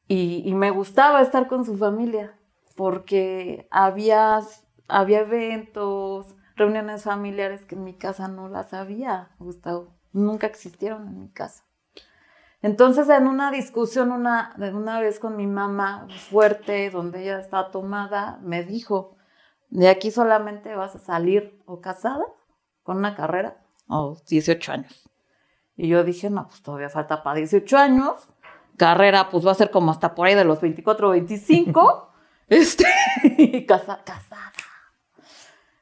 [0.08, 2.38] Y, y, me gustaba estar con su familia,
[2.76, 4.38] porque había,
[4.86, 9.94] había eventos, reuniones familiares que en mi casa no las había, Gustavo.
[10.12, 11.65] Nunca existieron en mi casa.
[12.66, 18.40] Entonces, en una discusión una, una vez con mi mamá fuerte, donde ella estaba tomada,
[18.42, 19.16] me dijo,
[19.70, 22.24] de aquí solamente vas a salir o casada
[22.82, 25.08] con una carrera o 18 años.
[25.76, 28.14] Y yo dije, no, pues todavía falta para 18 años.
[28.76, 32.10] Carrera, pues va a ser como hasta por ahí de los 24 o 25.
[32.48, 32.84] este,
[33.68, 34.52] casa, casada.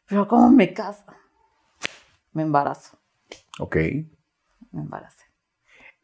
[0.04, 1.06] Pero ¿cómo me caso?
[2.34, 2.98] Me embarazo.
[3.58, 3.76] Ok.
[4.70, 5.23] Me embaracé.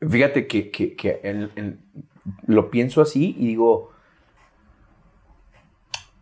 [0.00, 1.48] Fíjate que, que, que
[2.46, 3.90] lo pienso así y digo,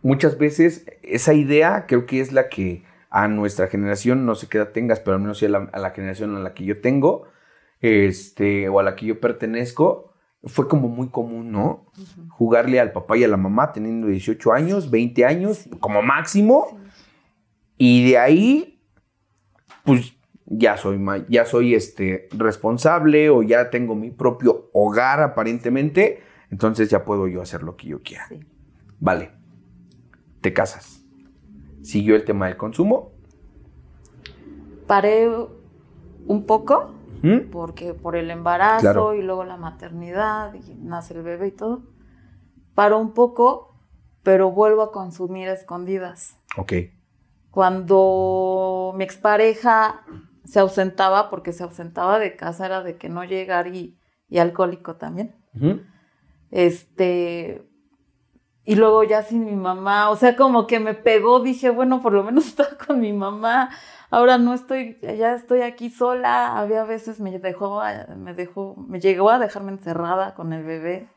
[0.02, 4.58] muchas veces esa idea creo que es la que a nuestra generación, no sé qué
[4.58, 7.28] edad tengas, pero al menos a la, a la generación a la que yo tengo,
[7.80, 10.12] este, o a la que yo pertenezco,
[10.44, 11.86] fue como muy común, ¿no?
[12.30, 16.78] Jugarle al papá y a la mamá teniendo 18 años, 20 años, como máximo.
[17.76, 18.80] Y de ahí,
[19.84, 20.14] pues
[20.50, 27.04] ya soy, ya soy este, responsable o ya tengo mi propio hogar aparentemente, entonces ya
[27.04, 28.28] puedo yo hacer lo que yo quiera.
[28.98, 29.30] Vale,
[30.40, 31.04] te casas.
[31.82, 33.12] ¿Siguió el tema del consumo?
[34.86, 35.30] Paré
[36.26, 36.94] un poco,
[37.52, 41.82] porque por el embarazo y luego la maternidad, y nace el bebé y todo.
[42.74, 43.74] Paro un poco,
[44.22, 46.38] pero vuelvo a consumir escondidas.
[46.56, 46.72] Ok.
[47.50, 50.04] Cuando mi expareja
[50.48, 53.98] se ausentaba, porque se ausentaba de casa, era de que no llegar y,
[54.34, 55.36] alcohólico también.
[56.50, 57.68] Este,
[58.64, 62.14] y luego ya sin mi mamá, o sea, como que me pegó, dije, bueno, por
[62.14, 63.68] lo menos estaba con mi mamá,
[64.10, 67.82] ahora no estoy, ya estoy aquí sola, había veces me dejó,
[68.16, 71.10] me dejó, me llegó a dejarme encerrada con el bebé,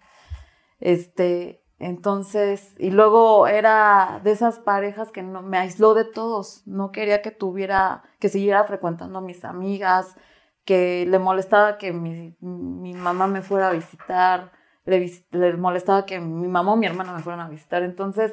[0.81, 6.91] este, entonces, y luego era de esas parejas que no, me aisló de todos, no
[6.91, 10.15] quería que tuviera, que siguiera frecuentando a mis amigas,
[10.63, 14.51] que le molestaba que mi, mi mamá me fuera a visitar,
[14.85, 18.31] le, molestaba que mi mamá o mi hermana me fueran a visitar, entonces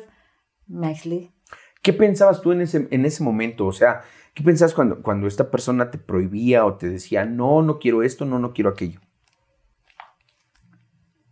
[0.66, 1.32] me aislé.
[1.80, 3.64] ¿Qué pensabas tú en ese, en ese momento?
[3.64, 4.02] O sea,
[4.34, 8.26] ¿qué pensabas cuando, cuando esta persona te prohibía o te decía, no, no quiero esto,
[8.26, 9.00] no, no quiero aquello?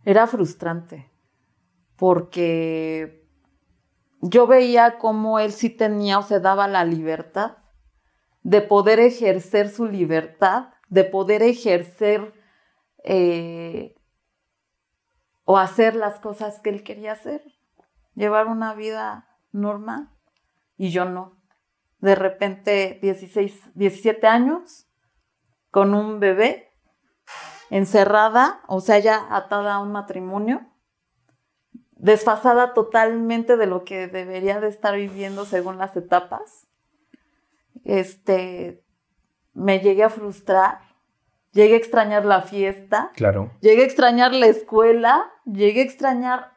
[0.03, 1.11] Era frustrante
[1.97, 3.27] porque
[4.21, 7.57] yo veía cómo él sí tenía o se daba la libertad
[8.43, 12.33] de poder ejercer su libertad, de poder ejercer
[13.03, 13.95] eh,
[15.43, 17.43] o hacer las cosas que él quería hacer,
[18.15, 20.09] llevar una vida normal
[20.77, 21.37] y yo no.
[21.99, 24.87] De repente, 16, 17 años,
[25.71, 26.71] con un bebé,
[27.69, 30.61] encerrada, o sea, ya atada a un matrimonio,
[31.99, 36.67] desfasada totalmente de lo que debería de estar viviendo según las etapas.
[37.83, 38.83] Este,
[39.53, 40.79] me llegué a frustrar,
[41.53, 43.51] llegué a extrañar la fiesta, claro.
[43.61, 46.51] llegué a extrañar la escuela, llegué a extrañar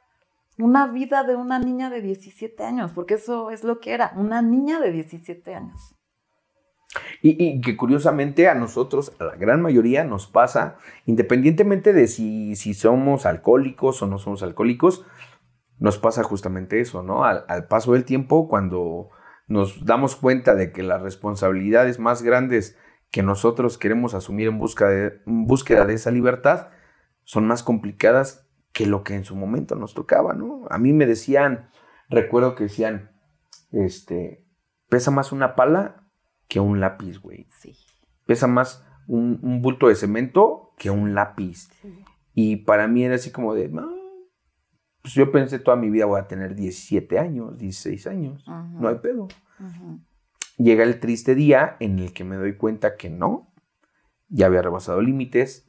[0.59, 4.42] una vida de una niña de 17 años, porque eso es lo que era, una
[4.42, 5.94] niña de 17 años.
[7.22, 10.76] Y, y, que curiosamente a nosotros, a la gran mayoría, nos pasa,
[11.07, 15.07] independientemente de si, si somos alcohólicos o no somos alcohólicos,
[15.81, 17.25] nos pasa justamente eso, ¿no?
[17.25, 19.09] Al, paso del tiempo, cuando
[19.49, 22.79] nos damos cuenta de que las responsabilidades más grandes
[23.11, 26.69] que nosotros queremos asumir en, busca de, búsqueda de esa libertad
[27.25, 30.66] son más complicadas que lo que en su momento nos tocaba, ¿no?
[30.71, 31.71] A mí me decían,
[32.11, 33.11] recuerdo que decían,
[33.73, 34.47] este,
[34.88, 36.07] pesa más una pala
[36.47, 37.49] que un lápiz, güey.
[37.59, 37.75] Sí.
[38.27, 41.71] Pesa más un, bulto de cemento que un lápiz.
[42.35, 44.00] Y para mí era así como de, "Ah,
[45.03, 48.45] pues yo pensé toda mi vida voy a tener 17 años, 16 años,
[48.81, 49.29] no hay pedo.
[50.59, 53.51] Llega el triste día en el que me doy cuenta que no,
[54.29, 55.65] ya había rebasado límites,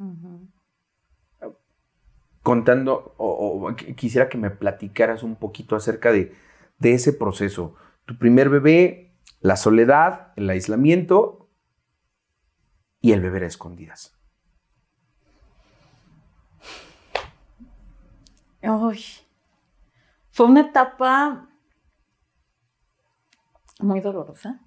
[2.44, 3.28] contando, o,
[3.66, 6.34] o qu- quisiera que me platicaras un poquito acerca de,
[6.80, 7.76] de ese proceso.
[8.06, 11.50] Tu primer bebé, la soledad, el aislamiento
[13.00, 14.14] y el beber a escondidas.
[18.64, 19.04] Uy.
[20.32, 21.50] Fue una etapa
[23.80, 24.60] muy dolorosa.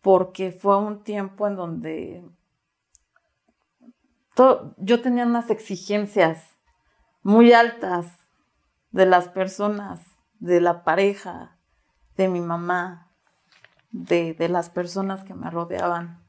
[0.00, 2.24] Porque fue un tiempo en donde
[4.76, 6.56] yo tenía unas exigencias
[7.22, 8.18] muy altas
[8.92, 10.00] de las personas,
[10.38, 11.58] de la pareja,
[12.16, 13.10] de mi mamá,
[13.90, 16.24] de, las personas que me rodeaban.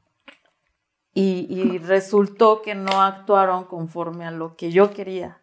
[1.14, 5.39] Y resultó que no actuaron conforme a lo que yo quería.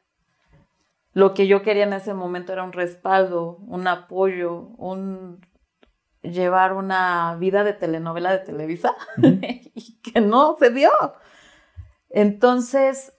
[1.17, 5.41] Lo que yo quería en ese momento era un respaldo, un apoyo, un
[6.21, 10.91] llevar una vida de telenovela de Televisa y que no se dio.
[12.11, 13.15] Entonces,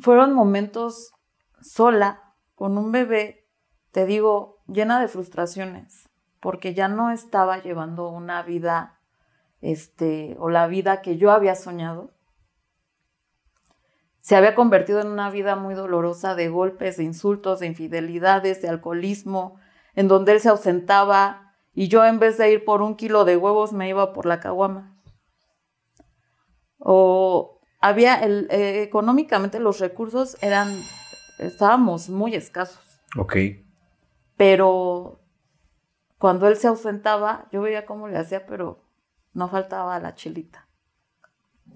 [0.00, 1.12] fueron momentos
[1.60, 3.46] sola, con un bebé,
[3.92, 6.08] te digo, llena de frustraciones,
[6.40, 8.98] porque ya no estaba llevando una vida,
[9.60, 12.15] este, o la vida que yo había soñado.
[14.26, 18.68] Se había convertido en una vida muy dolorosa de golpes, de insultos, de infidelidades, de
[18.68, 19.60] alcoholismo,
[19.94, 23.36] en donde él se ausentaba y yo en vez de ir por un kilo de
[23.36, 24.96] huevos me iba por la caguama.
[26.80, 30.76] O había, el, eh, económicamente los recursos eran,
[31.38, 33.36] estábamos muy escasos, Ok.
[34.36, 35.20] pero
[36.18, 38.82] cuando él se ausentaba, yo veía cómo le hacía, pero
[39.34, 40.66] no faltaba la chelita.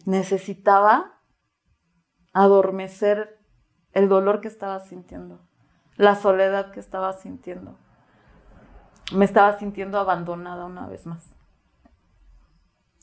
[0.05, 1.20] Necesitaba
[2.33, 3.39] adormecer
[3.93, 5.41] el dolor que estaba sintiendo,
[5.97, 7.77] la soledad que estaba sintiendo.
[9.13, 11.35] Me estaba sintiendo abandonada una vez más.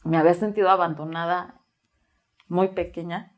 [0.04, 1.60] Me había sentido abandonada
[2.48, 3.36] muy pequeña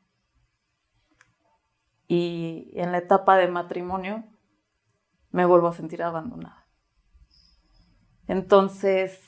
[2.08, 4.24] y en la etapa de matrimonio
[5.32, 6.68] me vuelvo a sentir abandonada.
[8.28, 9.20] Entonces,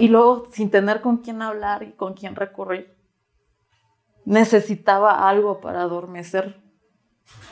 [0.00, 2.97] y luego sin tener con quién hablar y con quién recurrir,
[4.28, 6.60] necesitaba algo para adormecer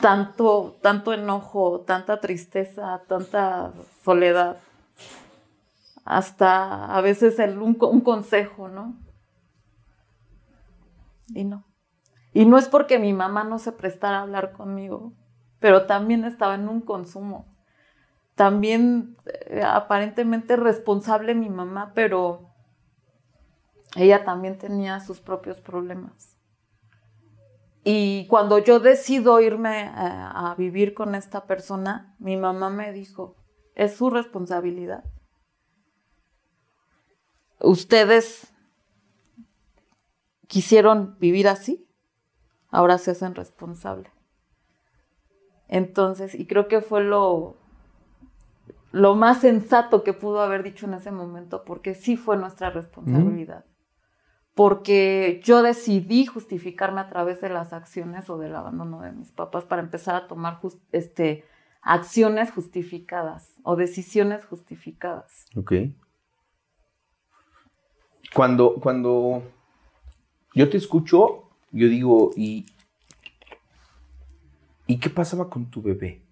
[0.01, 4.57] tanto, tanto enojo, tanta tristeza, tanta soledad,
[6.05, 8.95] hasta a veces el- un, co- un consejo, ¿no?
[11.33, 11.63] Y no.
[12.33, 15.13] Y no es porque mi mamá no se prestara a hablar conmigo,
[15.59, 17.47] pero también estaba en un consumo.
[18.35, 22.49] También eh, aparentemente responsable mi mamá, pero
[23.97, 26.36] ella también tenía sus propios problemas.
[27.89, 33.37] Y cuando yo decido irme eh, a vivir con esta persona, mi mamá me dijo,
[33.75, 35.05] es su responsabilidad.
[37.61, 38.53] Ustedes
[40.47, 41.87] quisieron vivir así,
[42.71, 44.11] ahora se hacen responsables.
[45.69, 47.55] Entonces, y creo que fue lo,
[48.91, 53.63] lo más sensato que pudo haber dicho en ese momento, porque sí fue nuestra responsabilidad.
[54.57, 59.65] Porque yo decidí justificarme a través de las acciones o del abandono de mis papás
[59.65, 60.59] para empezar a tomar
[60.91, 61.45] este,
[61.83, 65.45] acciones justificadas o decisiones justificadas.
[65.55, 65.73] Ok.
[68.33, 69.43] Cuando, cuando
[70.55, 72.65] yo te escucho, yo digo, ¿y,
[74.87, 76.23] ¿y qué pasaba con tu bebé?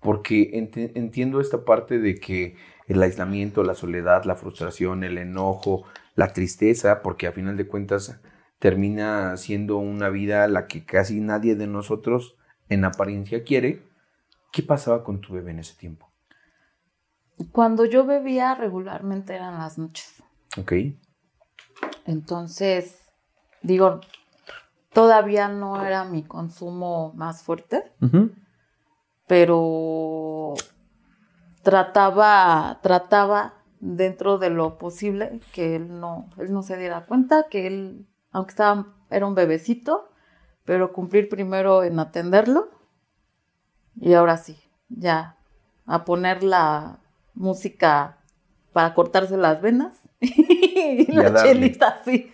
[0.00, 0.50] Porque
[0.94, 5.84] entiendo esta parte de que el aislamiento, la soledad, la frustración, el enojo,
[6.20, 8.20] la tristeza, porque a final de cuentas
[8.58, 12.36] termina siendo una vida la que casi nadie de nosotros
[12.68, 13.88] en apariencia quiere.
[14.52, 16.10] ¿Qué pasaba con tu bebé en ese tiempo?
[17.52, 20.22] Cuando yo bebía regularmente eran las noches.
[20.58, 20.72] Ok.
[22.04, 22.98] Entonces,
[23.62, 24.02] digo,
[24.92, 27.92] todavía no era mi consumo más fuerte,
[29.26, 30.52] pero
[31.62, 37.66] trataba, trataba dentro de lo posible que él no, él no se diera cuenta, que
[37.66, 40.10] él, aunque estaba, era un bebecito,
[40.64, 42.70] pero cumplir primero en atenderlo
[43.96, 44.56] y ahora sí,
[44.88, 45.36] ya
[45.86, 47.00] a poner la
[47.34, 48.18] música
[48.72, 52.30] para cortarse las venas y la chelita, sí,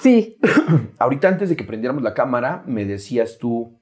[0.00, 0.38] sí.
[0.98, 3.80] Ahorita antes de que prendiéramos la cámara, me decías tú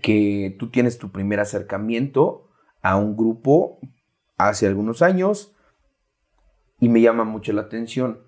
[0.00, 2.48] que tú tienes tu primer acercamiento
[2.82, 3.78] a un grupo
[4.36, 5.55] hace algunos años
[6.78, 8.20] y me llama mucho la atención.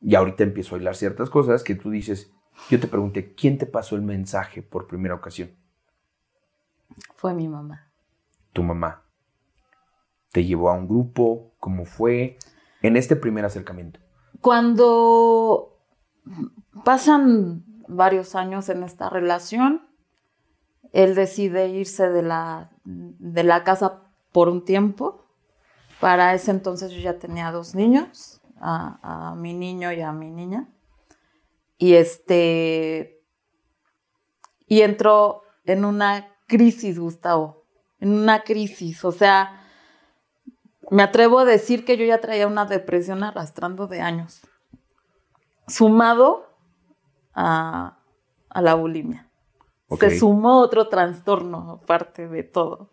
[0.00, 2.32] Y ahorita empiezo a hilar ciertas cosas que tú dices,
[2.70, 5.50] yo te pregunté, ¿quién te pasó el mensaje por primera ocasión?
[7.14, 7.88] Fue mi mamá.
[8.52, 9.02] Tu mamá.
[10.32, 11.52] ¿Te llevó a un grupo?
[11.58, 12.38] ¿Cómo fue
[12.82, 14.00] en este primer acercamiento?
[14.40, 15.78] Cuando
[16.84, 19.86] pasan varios años en esta relación,
[20.92, 24.02] él decide irse de la, de la casa
[24.32, 25.21] por un tiempo.
[26.02, 30.32] Para ese entonces yo ya tenía dos niños, a, a mi niño y a mi
[30.32, 30.68] niña.
[31.78, 33.24] Y este.
[34.66, 37.66] Y entró en una crisis, Gustavo.
[38.00, 39.04] En una crisis.
[39.04, 39.64] O sea,
[40.90, 44.40] me atrevo a decir que yo ya traía una depresión arrastrando de años.
[45.68, 46.48] Sumado
[47.32, 48.00] a,
[48.48, 49.30] a la bulimia.
[49.86, 50.00] Ok.
[50.00, 52.90] Se sumó otro trastorno, aparte de todo.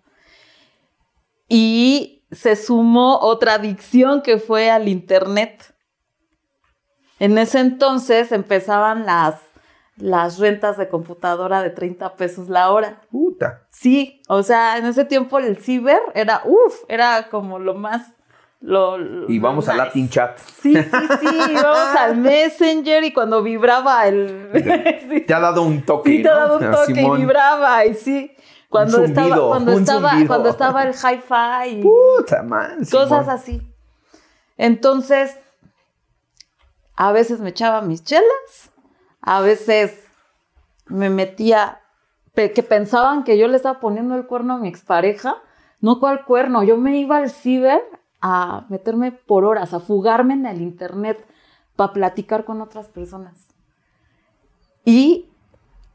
[1.47, 5.73] Y se sumó otra adicción que fue al Internet.
[7.19, 9.41] En ese entonces empezaban las,
[9.97, 13.01] las rentas de computadora de 30 pesos la hora.
[13.11, 13.67] Puta.
[13.71, 18.13] Sí, o sea, en ese tiempo el ciber era, uff, era como lo más...
[18.61, 19.73] Lo, lo Y vamos a.
[19.73, 20.37] Latin Chat.
[20.37, 25.23] Sí, sí, sí, íbamos al Messenger y cuando vibraba el...
[25.25, 26.17] Te ha dado un toque.
[26.17, 27.17] Sí, te ha dado un toque Simón.
[27.17, 28.31] y vibraba, y sí.
[28.69, 30.27] Cuando Un estaba, zumbido, cuando un estaba, zumbido.
[30.27, 32.77] cuando estaba el hi-fi y Puta, man.
[32.91, 33.61] cosas así.
[34.57, 35.35] Entonces,
[36.95, 38.71] a veces me echaba mis chelas,
[39.21, 39.99] a veces
[40.87, 41.81] me metía,
[42.35, 45.37] que pensaban que yo le estaba poniendo el cuerno a mi expareja.
[45.81, 46.61] No, ¿cuál cuerno?
[46.63, 47.81] Yo me iba al ciber
[48.21, 51.25] a meterme por horas, a fugarme en el internet
[51.75, 53.47] para platicar con otras personas.
[54.85, 55.29] Y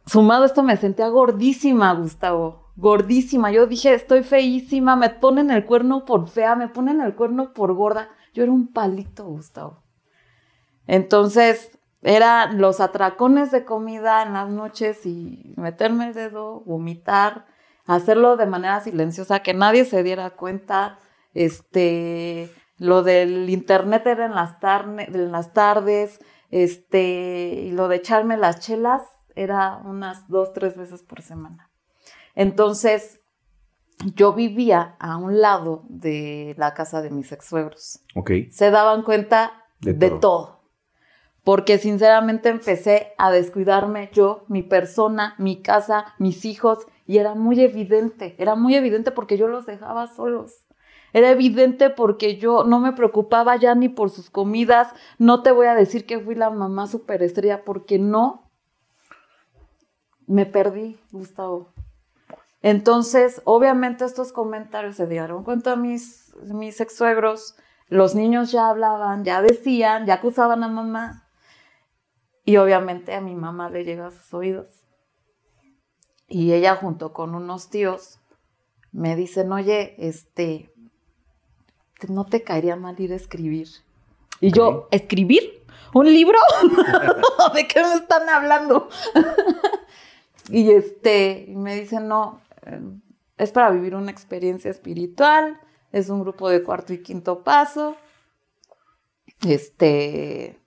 [0.06, 2.63] sumado a esto me sentía gordísima, Gustavo.
[2.76, 3.50] Gordísima.
[3.52, 7.74] Yo dije, estoy feísima, me ponen el cuerno por fea, me ponen el cuerno por
[7.74, 8.08] gorda.
[8.32, 9.82] Yo era un palito, Gustavo.
[10.86, 17.46] Entonces, eran los atracones de comida en las noches y meterme el dedo, vomitar,
[17.86, 20.98] hacerlo de manera silenciosa, que nadie se diera cuenta.
[21.32, 26.20] Este, lo del internet era en las, en las tardes,
[26.50, 29.02] este, y lo de echarme las chelas
[29.34, 31.70] era unas dos, tres veces por semana.
[32.34, 33.20] Entonces,
[34.14, 38.30] yo vivía a un lado de la casa de mis ex suegros Ok.
[38.50, 40.20] se daban cuenta De de, todo.
[40.20, 40.60] todo.
[41.44, 47.60] Porque sinceramente empecé a descuidarme yo, mi persona, mi casa, mis hijos, y era muy
[47.60, 50.64] evidente, era muy evidente porque yo los dejaba solos.
[51.12, 54.88] Era evidente porque yo no me preocupaba ya ni por sus comidas.
[55.18, 58.50] No te voy a decir que fui la mamá superestrella porque no.
[60.26, 61.72] Me perdí, Gustavo.
[62.66, 67.56] Entonces, obviamente estos comentarios se dieron cuenta a mis, mis ex suegros.
[67.88, 71.28] Los niños ya hablaban, ya decían, ya acusaban a mamá.
[72.42, 74.82] Y obviamente a mi mamá le llega a sus oídos.
[76.26, 78.18] Y ella junto con unos tíos
[78.92, 80.72] me dicen, oye, este,
[82.00, 83.68] ¿te- ¿no te caería mal ir a escribir?
[84.40, 85.66] Y yo, ¿escribir?
[85.92, 86.38] ¿Un libro?
[87.54, 88.88] ¿De qué me están hablando?
[90.48, 92.40] y este, y me dicen, no,
[93.36, 95.60] es para vivir una experiencia espiritual,
[95.92, 97.96] es un grupo de cuarto y quinto paso.
[99.46, 100.60] Este,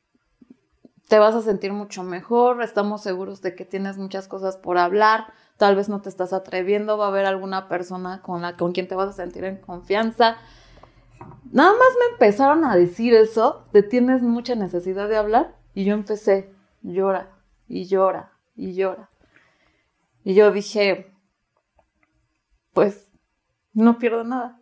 [1.07, 5.33] te vas a sentir mucho mejor, estamos seguros de que tienes muchas cosas por hablar,
[5.57, 8.87] tal vez no te estás atreviendo, va a haber alguna persona con la con quien
[8.87, 10.37] te vas a sentir en confianza.
[11.51, 15.93] Nada más me empezaron a decir eso, te tienes mucha necesidad de hablar y yo
[15.93, 17.31] empecé, llora
[17.67, 19.09] y llora y llora.
[20.23, 21.16] Y yo dije,
[22.77, 23.11] pues
[23.73, 24.61] no pierdo nada.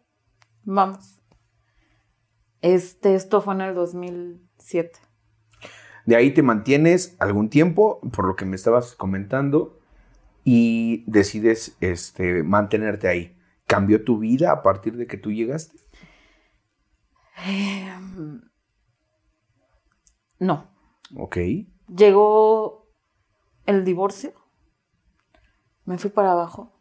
[0.64, 1.22] Vamos.
[2.62, 5.00] Este, esto fue en el 2007.
[6.06, 9.82] De ahí te mantienes algún tiempo, por lo que me estabas comentando,
[10.46, 13.38] y decides este, mantenerte ahí.
[13.66, 15.78] ¿Cambió tu vida a partir de que tú llegaste?
[17.46, 18.44] Em,
[20.40, 20.72] no.
[21.18, 21.38] Ok.
[21.94, 22.88] Llegó
[23.66, 24.32] el divorcio.
[25.84, 26.75] Me fui para abajo.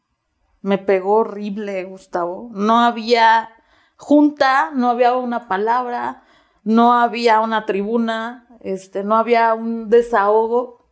[0.64, 2.48] Me pegó horrible, Gustavo.
[2.54, 3.50] No había
[3.96, 6.22] junta, no había una palabra,
[6.62, 10.88] no había una tribuna, este, no había un desahogo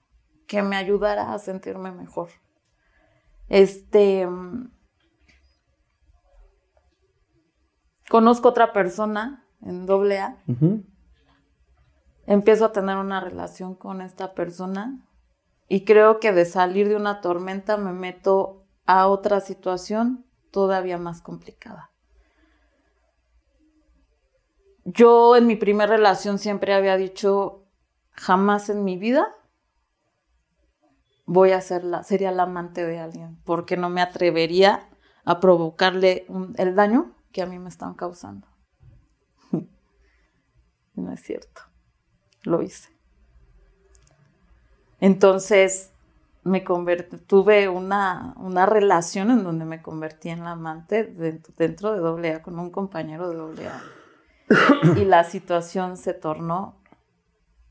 [0.46, 2.28] que me ayudara a sentirme mejor.
[3.48, 4.28] Este
[8.10, 10.36] conozco otra persona en doble A
[12.26, 15.08] empiezo a tener una relación con esta persona
[15.66, 21.22] y creo que de salir de una tormenta me meto a otra situación todavía más
[21.22, 21.90] complicada.
[24.84, 27.64] Yo en mi primera relación siempre había dicho,
[28.12, 29.34] jamás en mi vida
[31.24, 34.88] voy a ser la, sería la amante de alguien, porque no me atrevería
[35.24, 36.26] a provocarle
[36.56, 38.48] el daño que a mí me están causando.
[40.94, 41.62] no es cierto,
[42.42, 42.90] lo hice.
[44.98, 45.91] Entonces,
[46.44, 52.30] me convertí, tuve una, una, relación en donde me convertí en la amante dentro, de
[52.30, 53.82] AA con un compañero de AA.
[54.96, 56.82] y la situación se tornó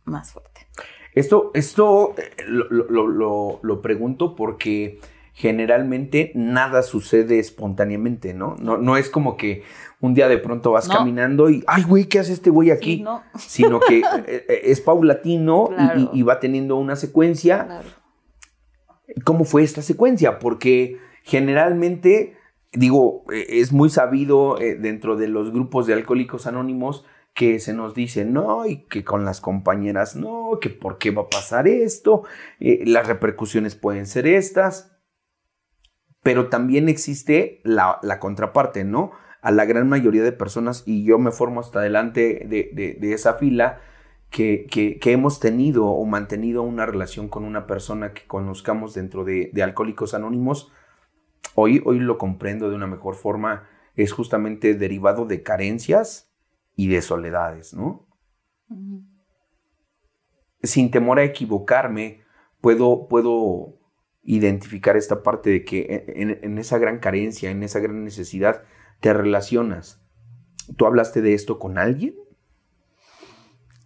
[0.05, 0.67] más fuerte.
[1.13, 4.99] Esto, esto eh, lo, lo, pregunto porque
[5.33, 8.55] generalmente nada sucede espontáneamente, ¿no?
[8.59, 8.77] ¿no?
[8.77, 9.63] No es como que
[9.99, 13.03] un día de pronto vas caminando y, ay, güey, ¿qué hace este güey aquí?
[13.37, 15.69] Sino que eh, eh, es paulatino
[16.13, 17.81] y, va teniendo una secuencia.
[19.23, 20.39] ¿Cómo fue esta secuencia?
[20.39, 22.37] Porque generalmente,
[22.71, 28.25] digo, es muy sabido dentro de los grupos de alcohólicos anónimos que se nos dice
[28.25, 32.23] no y que con las compañeras no, que por qué va a pasar esto,
[32.59, 34.97] eh, las repercusiones pueden ser estas,
[36.23, 39.11] pero también existe la, contraparte, ¿no?
[39.41, 43.81] A la gran mayoría de personas, y yo me formo hasta adelante de, esa fila,
[44.31, 44.65] que,
[44.99, 50.13] que, hemos tenido o mantenido una relación con una persona que conozcamos dentro de, Alcohólicos
[50.13, 50.71] Anónimos,
[51.53, 56.31] hoy, hoy lo comprendo de una mejor forma, es justamente derivado de carencias
[56.77, 58.07] y de soledades, ¿no?
[60.63, 62.21] Sin temor a equivocarme,
[62.61, 63.81] puedo, puedo
[64.23, 68.63] identificar esta parte de que en, esa gran carencia, en esa gran necesidad,
[69.01, 70.01] te relacionas.
[70.77, 72.15] ¿Tú hablaste de esto con alguien?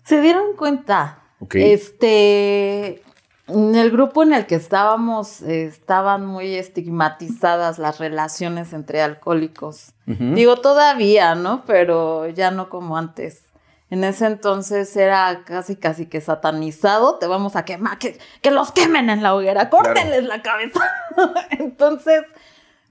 [0.06, 1.20] Se dieron cuenta.
[1.52, 3.04] Este,
[3.48, 9.94] en el grupo en el que estábamos estaban muy estigmatizadas las relaciones entre alcohólicos.
[10.06, 11.64] Digo, todavía, ¿no?
[11.66, 13.44] Pero ya no como antes.
[13.90, 17.18] En ese entonces era casi, casi que satanizado.
[17.18, 20.82] Te vamos a quemar, que, que los quemen en la hoguera, córtenles la cabeza.
[21.52, 22.24] entonces,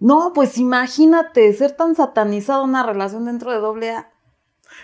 [0.00, 4.10] no, pues imagínate ser tan satanizado una relación dentro de doble A.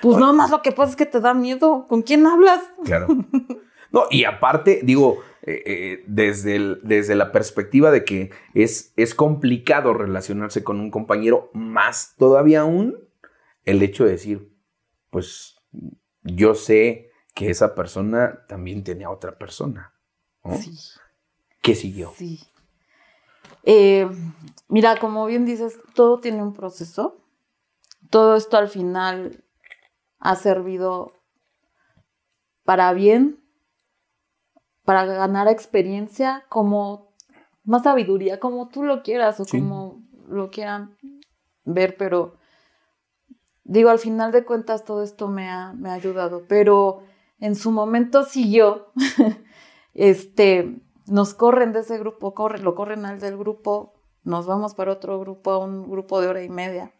[0.00, 1.86] Pues nada más lo que pasa es que te da miedo.
[1.88, 2.62] ¿Con quién hablas?
[2.84, 3.08] Claro.
[3.92, 9.94] No, y aparte, digo, eh, eh, desde, desde la perspectiva de que es, es complicado
[9.94, 12.96] relacionarse con un compañero, más todavía aún
[13.64, 14.52] el hecho de decir,
[15.10, 15.56] pues
[16.22, 19.92] yo sé que esa persona también tiene a otra persona.
[20.60, 20.76] Sí.
[21.60, 22.12] ¿Qué siguió?
[22.16, 22.40] Sí.
[23.64, 24.08] Eh,
[24.68, 27.18] mira, como bien dices, todo tiene un proceso.
[28.08, 29.44] Todo esto al final
[30.20, 31.12] ha servido
[32.64, 33.40] para bien
[34.90, 37.12] para ganar experiencia, como
[37.62, 40.96] más sabiduría, como tú lo quieras o como lo quieran
[41.64, 42.34] ver, pero
[43.62, 47.04] digo, al final de cuentas todo esto me ha, me ha ayudado, pero
[47.38, 48.92] en su momento siguió,
[49.94, 53.94] este, nos corren de ese grupo, corre, lo corren al del grupo,
[54.24, 56.92] nos vamos para otro grupo, a un grupo de hora y media.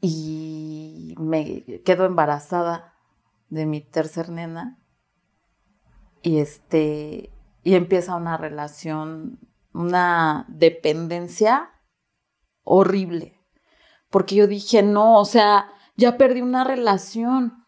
[0.00, 2.94] Y me quedo embarazada
[3.48, 4.78] de mi tercer nena
[6.22, 7.32] y este
[7.62, 9.40] y empieza una relación,
[9.72, 11.70] una dependencia
[12.62, 13.40] horrible.
[14.10, 17.66] Porque yo dije, no, o sea, ya perdí una relación.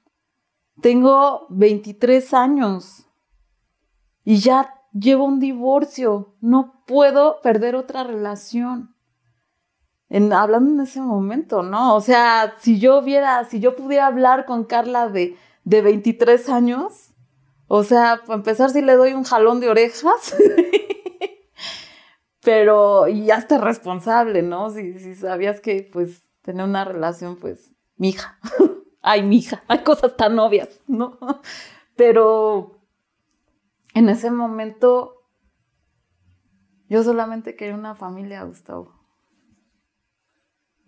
[0.81, 3.07] Tengo 23 años
[4.24, 6.37] y ya llevo un divorcio.
[6.41, 8.95] No puedo perder otra relación.
[10.11, 11.94] Hablando en ese momento, ¿no?
[11.94, 17.12] O sea, si yo viera, si yo pudiera hablar con Carla de de 23 años.
[17.68, 20.36] O sea, para empezar, si le doy un jalón de orejas.
[22.42, 24.70] Pero, ya está responsable, ¿no?
[24.70, 28.38] Si, si sabías que, pues, tener una relación, pues, mija.
[29.02, 31.18] Ay, mija, hay cosas tan obvias, ¿no?
[31.96, 32.82] Pero
[33.94, 35.22] en ese momento
[36.88, 38.99] yo solamente quería una familia, Gustavo.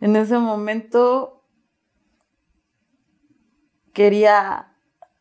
[0.03, 1.44] En ese momento
[3.92, 4.76] quería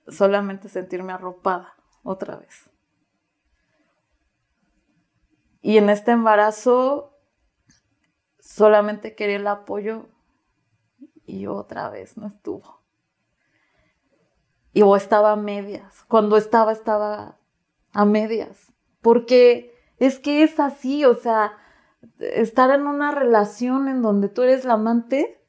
[0.08, 2.68] solamente sentirme arropada otra vez.
[5.62, 7.16] Y en este embarazo
[8.40, 10.10] solamente quería el apoyo
[11.28, 12.82] y otra vez no estuvo.
[14.74, 16.06] Y o estaba a medias.
[16.08, 17.38] Cuando estaba, estaba
[17.94, 18.74] a medias.
[19.02, 21.61] Porque es que es así, o sea,
[22.20, 25.42] estar en una relación en donde tú eres la amante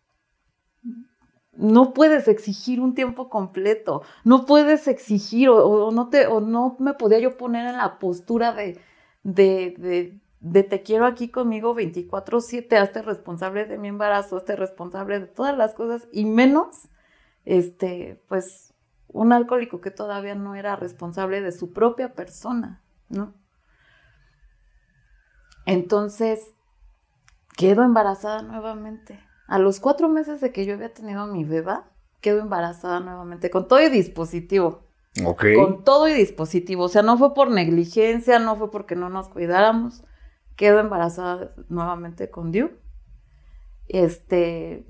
[1.53, 6.95] no puedes exigir un tiempo completo, no puedes exigir o, no, te, o no me
[6.95, 8.81] podía yo poner en la postura de,
[9.23, 15.27] de, de, te quiero aquí conmigo 24/7, hazte responsable de mi embarazo, hazte responsable de
[15.27, 16.89] todas las cosas y menos,
[17.45, 18.75] este, pues,
[19.09, 23.35] un alcohólico que todavía no era responsable de su propia persona, ¿no?
[25.67, 26.53] Entonces,
[27.57, 29.21] quedo embarazada nuevamente.
[29.47, 31.91] A los cuatro meses de que yo había tenido a mi beba,
[32.21, 34.85] quedo embarazada nuevamente con todo y dispositivo.
[35.25, 35.45] Ok.
[35.57, 36.85] Con todo y dispositivo.
[36.85, 40.03] O sea, no fue por negligencia, no fue porque no nos cuidáramos.
[40.57, 42.71] Quedo embarazada nuevamente con Diu.
[43.89, 44.87] Este.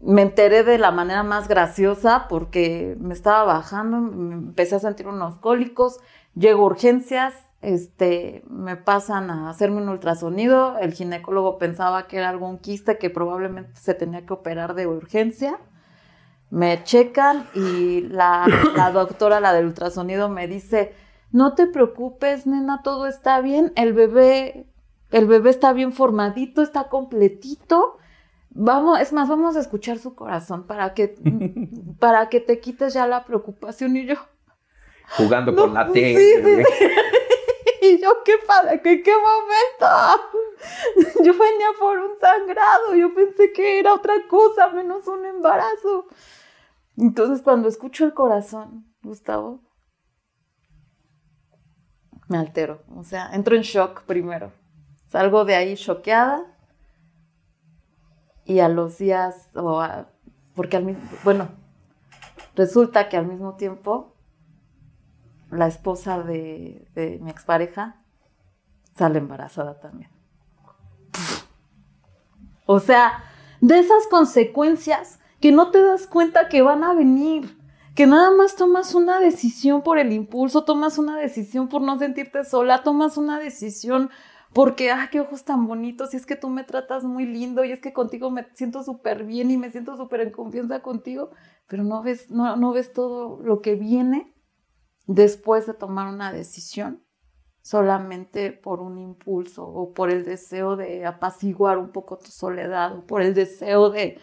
[0.00, 5.08] Me enteré de la manera más graciosa porque me estaba bajando, me empecé a sentir
[5.08, 5.98] unos cólicos,
[6.34, 12.28] llego a urgencias, este, me pasan a hacerme un ultrasonido, el ginecólogo pensaba que era
[12.28, 15.58] algún quiste que probablemente se tenía que operar de urgencia,
[16.50, 18.46] me checan y la,
[18.76, 20.94] la doctora, la del ultrasonido, me dice,
[21.32, 24.66] no te preocupes, nena, todo está bien, el bebé,
[25.10, 27.98] el bebé está bien formadito, está completito,
[28.50, 31.16] vamos, es más, vamos a escuchar su corazón para que,
[31.98, 34.14] para que te quites ya la preocupación y yo.
[35.16, 36.44] Jugando No, con la sí, T.
[36.44, 36.64] sí,
[37.82, 38.80] Y yo, ¿qué padre?
[38.82, 40.22] ¿Qué, qué momento?
[41.24, 46.06] Yo venía por un sangrado, yo pensé que era otra cosa, menos un embarazo.
[46.96, 49.60] Entonces, cuando escucho el corazón, Gustavo,
[52.28, 52.82] me altero.
[52.96, 54.52] O sea, entro en shock primero.
[55.08, 56.44] Salgo de ahí choqueada.
[58.44, 60.08] Y a los días, o a-
[60.54, 61.48] porque al mismo, bueno,
[62.56, 64.14] resulta que al mismo tiempo
[65.50, 68.02] la esposa de, de mi expareja
[68.94, 70.10] sale embarazada también.
[72.66, 73.24] O sea,
[73.60, 77.56] de esas consecuencias que no te das cuenta que van a venir,
[77.94, 82.44] que nada más tomas una decisión por el impulso, tomas una decisión por no sentirte
[82.44, 84.10] sola, tomas una decisión
[84.52, 87.72] porque, ah, qué ojos tan bonitos, y es que tú me tratas muy lindo, y
[87.72, 91.30] es que contigo me siento súper bien y me siento súper en confianza contigo,
[91.66, 94.32] pero no ves, no, no ves todo lo que viene
[95.08, 97.02] después de tomar una decisión
[97.62, 103.06] solamente por un impulso o por el deseo de apaciguar un poco tu soledad o
[103.06, 104.20] por el deseo de,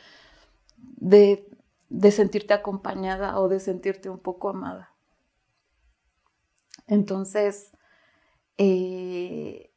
[0.78, 4.94] de, sentirte acompañada o de sentirte un poco amada.
[6.88, 7.72] Entonces,
[8.58, 9.74] eh,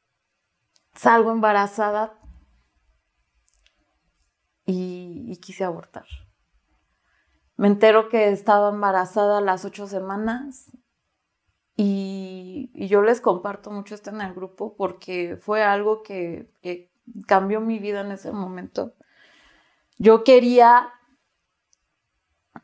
[0.95, 2.19] salgo embarazada
[4.67, 6.05] y, y quise abortar.
[7.57, 10.71] Me entero que estaba embarazada las ocho semanas
[11.81, 16.91] y, y yo les comparto mucho esto en el grupo porque fue algo que, que
[17.29, 18.95] cambió mi vida en ese momento.
[19.97, 20.91] Yo quería,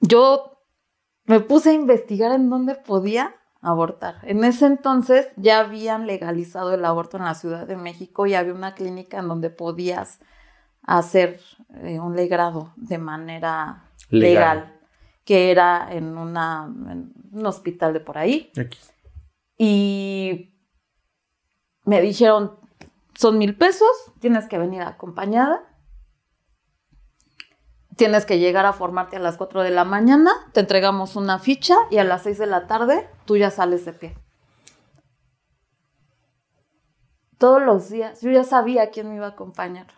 [0.01, 0.59] yo
[1.27, 4.17] me puse a investigar en dónde podía abortar.
[4.23, 8.53] En ese entonces ya habían legalizado el aborto en la Ciudad de México y había
[8.53, 10.19] una clínica en donde podías
[10.83, 11.41] hacer
[11.83, 14.59] eh, un legrado de manera Legal.
[14.59, 14.81] legal,
[15.25, 18.51] que era en, una, en un hospital de por ahí.
[18.59, 18.77] Aquí.
[19.57, 20.55] Y
[21.85, 22.59] me dijeron,
[23.15, 23.89] son mil pesos,
[24.21, 25.63] tienes que venir acompañada,
[27.97, 31.77] tienes que llegar a formarte a las 4 de la mañana, te entregamos una ficha
[31.91, 34.19] y a las 6 de la tarde tú ya sales de pie.
[37.39, 39.89] Todos los días, yo ya sabía quién me iba a acompañar.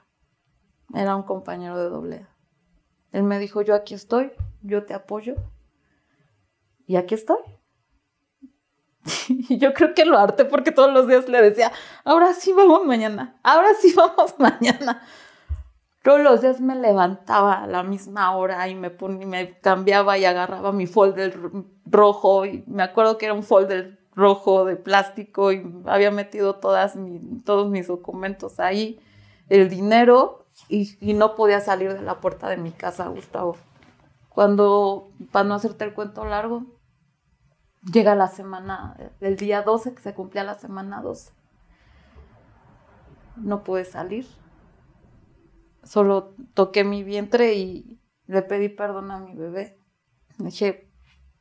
[0.94, 2.28] Era un compañero de doblea.
[3.12, 4.32] Él me dijo, yo aquí estoy,
[4.62, 5.36] yo te apoyo.
[6.86, 7.38] Y aquí estoy.
[9.28, 11.72] Y yo creo que lo harté porque todos los días le decía,
[12.04, 15.02] ahora sí vamos mañana, ahora sí vamos mañana.
[16.02, 18.90] Todos los días me levantaba a la misma hora y me,
[19.26, 21.36] me cambiaba y agarraba mi folder
[21.84, 26.94] rojo y me acuerdo que era un folder rojo de plástico y había metido todas
[26.96, 29.00] mi- todos mis documentos ahí,
[29.48, 33.56] el dinero y, y no podía salir de la puerta de mi casa, Gustavo.
[34.28, 36.64] Cuando, para no hacerte el cuento largo,
[37.92, 41.32] llega la semana, el día 12, que se cumplía la semana 12.
[43.36, 44.26] No pude salir.
[45.84, 49.78] Solo toqué mi vientre y le pedí perdón a mi bebé.
[50.38, 50.90] Le dije,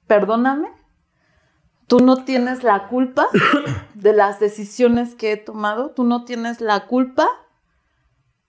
[0.08, 0.70] perdóname,
[1.88, 3.28] tú no tienes la culpa
[3.96, 7.28] de las decisiones que he tomado, tú no tienes la culpa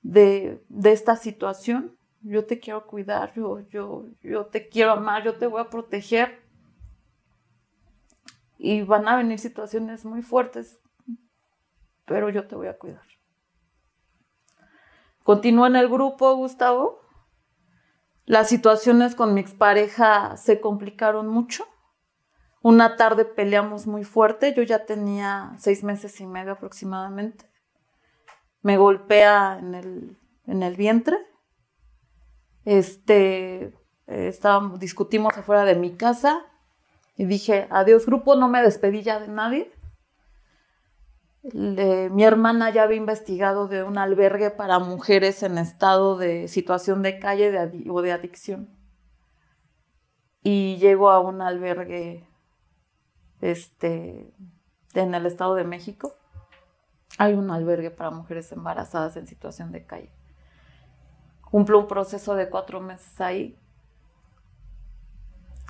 [0.03, 1.97] de, de esta situación.
[2.21, 6.46] Yo te quiero cuidar, yo, yo, yo te quiero amar, yo te voy a proteger
[8.59, 10.81] y van a venir situaciones muy fuertes,
[12.05, 13.03] pero yo te voy a cuidar.
[15.23, 17.01] Continúo en el grupo, Gustavo.
[18.25, 21.67] Las situaciones con mi expareja se complicaron mucho.
[22.63, 27.49] Una tarde peleamos muy fuerte, yo ya tenía seis meses y medio aproximadamente.
[28.63, 31.17] Me golpea en el, en el vientre.
[32.65, 33.67] Este,
[34.07, 36.45] eh, estábamos, discutimos afuera de mi casa
[37.17, 39.73] y dije, adiós grupo, no me despedí ya de nadie.
[41.53, 47.19] mi hermana ya había investigado de un albergue para mujeres en estado de situación de
[47.19, 47.57] calle
[47.89, 48.69] o de adicción.
[50.43, 52.29] Y llego a un albergue
[53.41, 54.33] este,
[54.95, 56.13] en el Estado de México.
[57.19, 60.13] Hay un albergue para mujeres embarazadas en situación de calle.
[61.51, 63.59] Cumplo un proceso de cuatro meses ahí.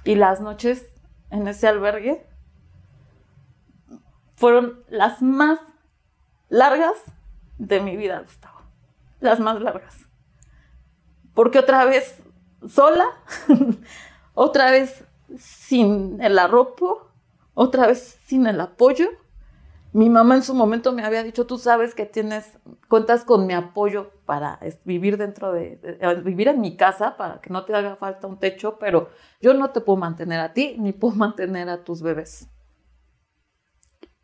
[0.04, 0.95] Y las noches
[1.30, 2.26] en ese albergue
[4.36, 5.58] fueron las más
[6.48, 6.96] largas
[7.58, 8.60] de mi vida, Gustavo.
[9.20, 10.06] Las más largas.
[11.34, 12.22] Porque otra vez
[12.68, 13.06] sola,
[14.34, 15.04] otra vez
[15.38, 17.10] sin el arropo,
[17.54, 19.08] otra vez sin el apoyo.
[19.96, 23.54] Mi mamá en su momento me había dicho, tú sabes que tienes, cuentas con mi
[23.54, 25.80] apoyo para vivir dentro de,
[26.22, 29.08] vivir en mi casa, para que no te haga falta un techo, pero
[29.40, 32.50] yo no te puedo mantener a ti, ni puedo mantener a tus bebés.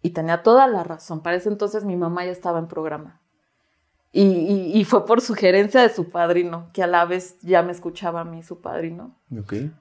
[0.02, 1.22] Y tenía toda la razón.
[1.22, 3.22] Para ese entonces mi mamá ya estaba en programa.
[4.12, 8.20] Y, y, fue por sugerencia de su padrino, que a la vez ya me escuchaba
[8.20, 9.16] a mí su padrino.
[9.40, 9.72] Okay.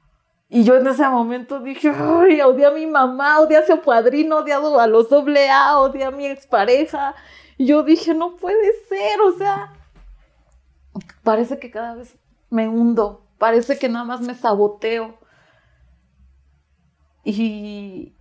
[0.53, 4.39] Y yo en ese momento dije, ay, odié a mi mamá, odié a su padrino,
[4.39, 7.15] odiado a los doble A, odié a mi expareja.
[7.57, 9.71] Y yo dije, no puede ser, o sea,
[11.23, 12.17] parece que cada vez
[12.49, 15.17] me hundo, parece que nada más me saboteo.
[17.23, 18.13] Y,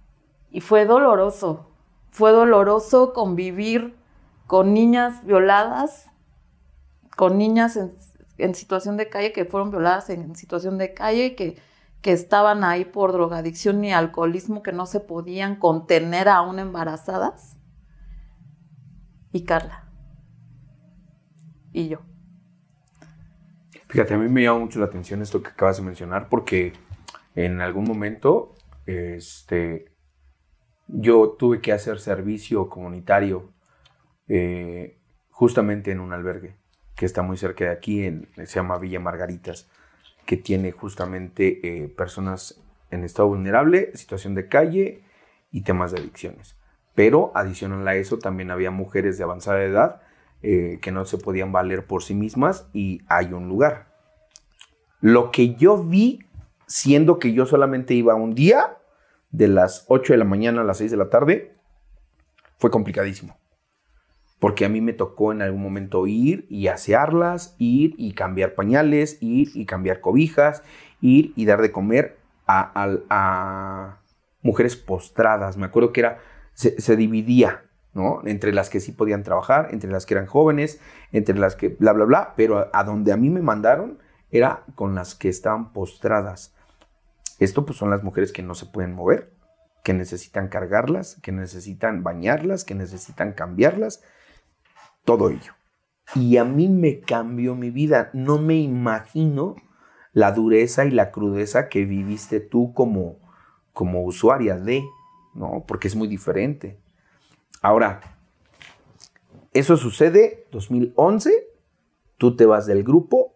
[0.53, 1.66] y fue doloroso,
[2.12, 3.97] fue doloroso convivir
[4.47, 6.07] con niñas violadas,
[7.16, 7.93] con niñas en,
[8.39, 11.61] en situación de calle que fueron violadas en situación de calle, que
[12.03, 17.59] que estaban ahí por drogadicción y alcoholismo que no se podían contener aún embarazadas.
[19.32, 19.88] Y Carla.
[21.72, 22.01] Y yo.
[23.88, 26.72] Fíjate, a mí me llama mucho la atención esto que acabas de mencionar porque
[27.34, 28.55] en algún momento
[28.86, 29.92] este,
[30.86, 33.53] yo tuve que hacer servicio comunitario
[34.28, 34.98] eh,
[35.30, 36.57] justamente en un albergue
[36.96, 39.69] que está muy cerca de aquí, en, se llama Villa Margaritas
[40.31, 42.62] que tiene justamente eh, personas
[42.93, 45.03] en estado vulnerable, situación de calle
[45.51, 46.55] y temas de adicciones.
[46.95, 50.03] Pero adicional a eso también había mujeres de avanzada edad
[50.45, 53.89] eh, que no se podían valer por sí mismas y hay un lugar.
[55.01, 56.20] Lo que yo vi,
[56.68, 58.78] siendo que yo solamente iba un día,
[59.33, 61.55] de las 8 de la mañana a las 6 de la tarde,
[62.57, 63.39] fue complicadísimo
[64.41, 69.18] porque a mí me tocó en algún momento ir y asearlas, ir y cambiar pañales,
[69.20, 70.62] ir y cambiar cobijas,
[71.03, 73.99] ir y dar de comer a,
[74.43, 75.59] mujeres postradas.
[75.59, 76.18] Me acuerdo que era,
[76.55, 78.22] se, dividía, ¿no?
[78.24, 80.80] Entre las que sí podían trabajar, entre las que eran jóvenes,
[81.12, 83.99] entre las que bla, bla, bla, pero a, donde a mí me mandaron
[84.30, 86.55] era con las que estaban postradas.
[87.38, 89.32] Esto pues son las mujeres que no se pueden mover,
[89.84, 94.03] que necesitan cargarlas, que necesitan bañarlas, que necesitan cambiarlas,
[95.05, 95.53] todo ello.
[96.14, 98.11] Y a mí me cambió mi vida.
[98.12, 99.57] No me imagino
[100.12, 103.18] la dureza y la crudeza que viviste tú como,
[103.72, 104.82] como usuaria de,
[105.34, 105.64] ¿no?
[105.66, 106.80] Porque es muy diferente.
[107.62, 108.01] Ahora,
[109.53, 111.48] eso sucede 2011,
[112.16, 113.34] tú te vas del grupo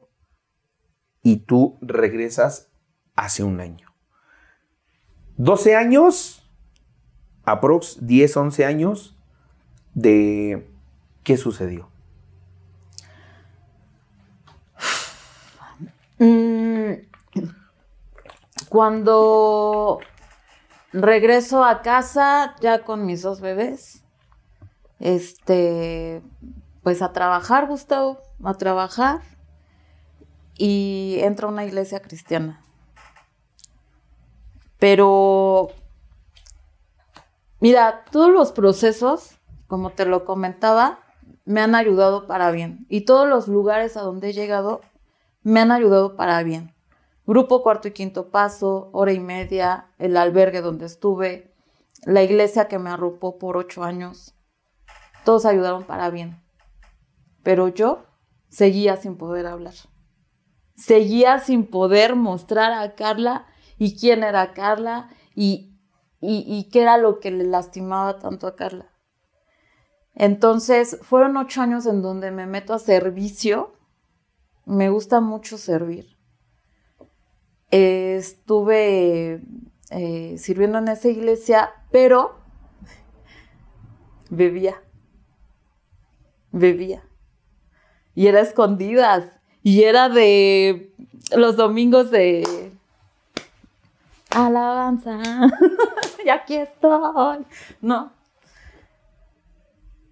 [1.22, 2.70] y tú regresas
[3.16, 3.92] hace un año.
[5.36, 6.48] 12 años,
[7.44, 9.18] aprox 10, 11 años
[9.94, 10.73] de
[11.24, 11.88] ¿Qué sucedió?
[16.18, 16.92] Mm,
[18.68, 20.00] cuando
[20.92, 24.04] regreso a casa ya con mis dos bebés,
[25.00, 26.22] este,
[26.82, 29.22] pues a trabajar, Gustavo, a trabajar,
[30.56, 32.62] y entro a una iglesia cristiana.
[34.78, 35.68] Pero,
[37.60, 41.03] mira, todos los procesos, como te lo comentaba,
[41.44, 42.86] me han ayudado para bien.
[42.88, 44.80] Y todos los lugares a donde he llegado
[45.42, 46.74] me han ayudado para bien.
[47.26, 51.54] Grupo cuarto y quinto paso, hora y media, el albergue donde estuve,
[52.04, 54.34] la iglesia que me arropó por ocho años,
[55.24, 56.42] todos ayudaron para bien.
[57.42, 58.04] Pero yo
[58.48, 59.74] seguía sin poder hablar.
[60.76, 63.46] Seguía sin poder mostrar a Carla
[63.78, 65.78] y quién era Carla y,
[66.20, 68.93] y, y qué era lo que le lastimaba tanto a Carla.
[70.14, 73.72] Entonces, fueron ocho años en donde me meto a servicio.
[74.64, 76.16] Me gusta mucho servir.
[77.70, 79.42] estuve
[79.90, 82.36] eh, sirviendo en esa iglesia, pero
[84.30, 84.80] bebía.
[86.52, 87.02] Bebía.
[88.14, 89.24] Y era escondidas.
[89.62, 90.94] Y era de
[91.36, 92.72] los domingos de
[94.34, 95.18] alabanza,
[96.24, 97.46] y aquí estoy,
[97.80, 98.12] ¿no?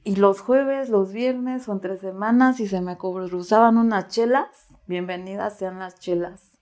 [0.04, 4.48] Y los jueves, los viernes o entre semanas, si se me cruzaban unas chelas,
[4.86, 6.58] bienvenidas sean las chelas.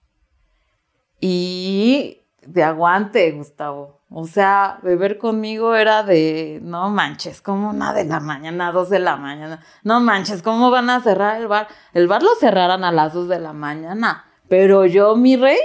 [1.19, 4.01] Y de aguante, Gustavo.
[4.11, 8.99] O sea, beber conmigo era de, no manches, como una de la mañana, dos de
[8.99, 9.63] la mañana.
[9.83, 11.67] No manches, ¿cómo van a cerrar el bar?
[11.93, 14.25] El bar lo cerraran a las dos de la mañana.
[14.49, 15.59] Pero yo, mi rey,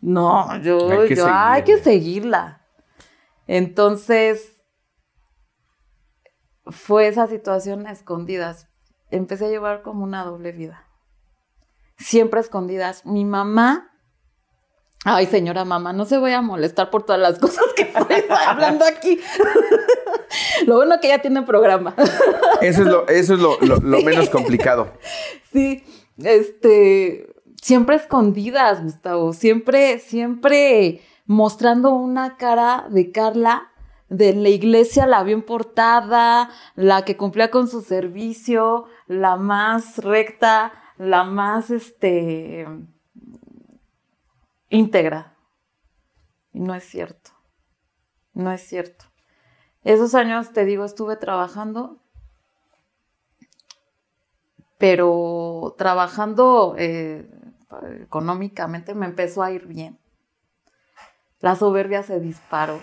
[0.00, 2.60] no, yo, hay que, yo, hay que seguirla.
[3.46, 4.55] Entonces,
[6.66, 8.68] fue esa situación a escondidas.
[9.10, 10.84] Empecé a llevar como una doble vida.
[11.96, 13.06] Siempre escondidas.
[13.06, 13.90] Mi mamá
[15.08, 18.84] Ay, señora mamá, no se voy a molestar por todas las cosas que estoy hablando
[18.84, 19.20] aquí.
[20.66, 21.94] lo bueno que ya tiene programa.
[22.60, 24.94] Eso es lo, eso es lo, menos complicado.
[25.52, 25.84] Sí,
[26.18, 27.28] este,
[27.62, 33.70] siempre escondidas, Gustavo, siempre, siempre mostrando una cara de Carla
[34.08, 40.72] de la iglesia, la bien portada, la que cumplía con su servicio, la más recta,
[40.96, 42.66] la más, este,
[44.68, 45.36] íntegra.
[46.52, 47.32] Y no es cierto.
[48.32, 49.06] No es cierto.
[49.82, 52.02] Esos años, te digo, estuve trabajando,
[54.78, 57.28] pero trabajando eh,
[58.02, 59.98] económicamente me empezó a ir bien.
[61.40, 62.80] La soberbia se disparó.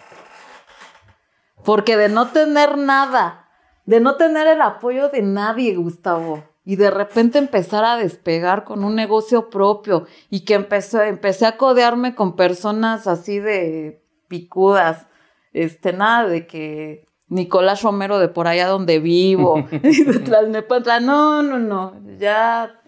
[1.63, 3.49] Porque de no tener nada,
[3.85, 8.83] de no tener el apoyo de nadie, Gustavo, y de repente empezar a despegar con
[8.83, 15.07] un negocio propio y que empecé, empecé a codearme con personas así de picudas,
[15.51, 21.59] este, nada de que Nicolás Romero de por allá donde vivo, y de no, no,
[21.59, 22.79] no, ya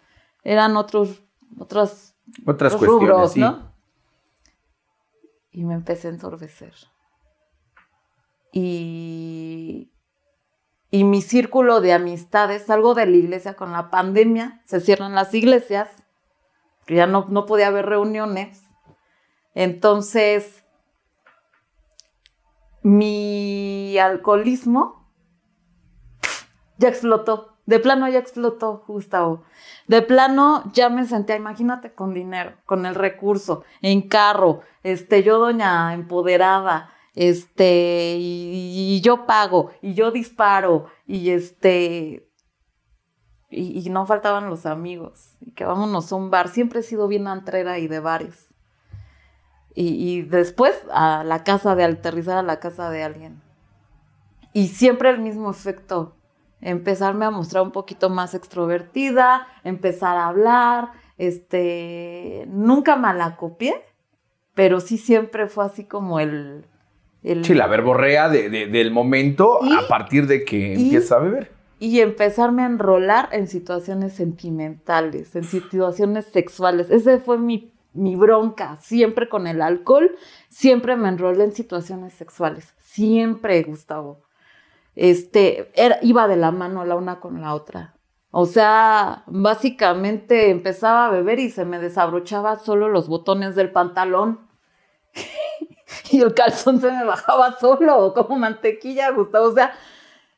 [0.43, 1.23] eran otros,
[1.59, 2.15] otros,
[2.45, 3.73] otras cuestiones, ¿no?
[5.51, 6.73] Y me empecé a ensorbecer.
[8.57, 9.91] Y
[10.95, 15.33] y mi círculo de amistades, salgo de la iglesia con la pandemia, se cierran las
[15.33, 15.89] iglesias,
[16.87, 18.63] ya no, no podía haber reuniones.
[19.55, 20.63] Entonces,
[22.81, 25.11] mi alcoholismo
[26.77, 27.57] ya explotó.
[27.65, 29.43] De plano ya explotó, Gustavo.
[29.89, 35.39] De plano ya me sentía, imagínate, con dinero, con el recurso, en carro, este, yo
[35.39, 42.29] doña empoderada, este, y, yo pago, y yo disparo, y este,
[43.49, 47.27] y, no faltaban los amigos, y que vámonos a un bar, siempre he sido bien
[47.27, 48.53] antrera y de bares.
[49.73, 53.41] Y, después a la casa de aterrizar a la casa de alguien.
[54.53, 56.15] Y siempre el mismo efecto,
[56.61, 63.83] empezarme a mostrar un poquito más extrovertida, empezar a hablar, este, nunca malacopié,
[64.53, 66.65] pero sí siempre fue así como el,
[67.43, 71.51] sí, la verborrea del momento a partir de que empieza a beber.
[71.79, 76.89] Y empezarme a enrolar en situaciones sentimentales, en situaciones sexuales.
[76.89, 78.77] Esa fue mi, mi bronca.
[78.77, 80.15] Siempre con el alcohol,
[80.49, 82.73] siempre me enrolé en situaciones sexuales.
[82.79, 84.21] Siempre, Gustavo.
[84.95, 87.95] Este, era, iba de la mano la una con la otra.
[88.37, 94.44] O sea, básicamente empezaba a beber y se me desabrochaba solo los botones del pantalón.
[96.11, 99.47] y el calzón se me bajaba solo, como mantequilla, Gustavo.
[99.47, 99.73] O sea,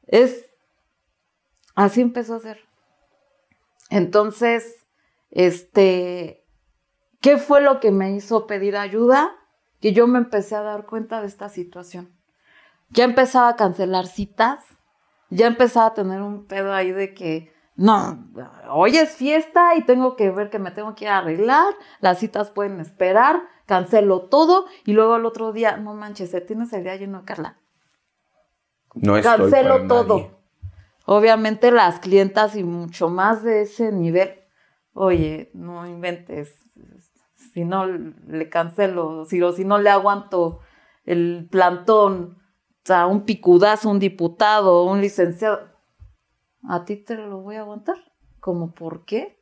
[0.06, 0.50] es.
[1.76, 2.60] Así empezó a ser.
[3.89, 4.86] Entonces,
[5.32, 6.43] este.
[7.22, 9.36] ¿Qué fue lo que me hizo pedir ayuda?
[9.82, 12.16] Que yo me empecé a dar cuenta de esta situación.
[12.89, 14.64] Ya empezaba a cancelar citas,
[15.30, 18.26] ya empezaba a tener un pedo ahí de que, no,
[18.70, 22.20] hoy es fiesta y tengo que ver que me tengo que ir a arreglar, las
[22.20, 26.95] citas pueden esperar, cancelo todo y luego al otro día, no manches, tienes el día
[26.95, 27.59] lleno, Carla.
[28.95, 30.32] No estoy Cancelo todo.
[31.05, 34.41] Obviamente las clientas y mucho más de ese nivel,
[34.93, 36.65] oye, no inventes,
[37.53, 40.59] si no le cancelo, si, o si no le aguanto
[41.05, 45.59] el plantón, o sea, un picudazo, un diputado, un licenciado,
[46.68, 47.97] a ti te lo voy a aguantar.
[48.41, 49.41] ¿Cómo por qué?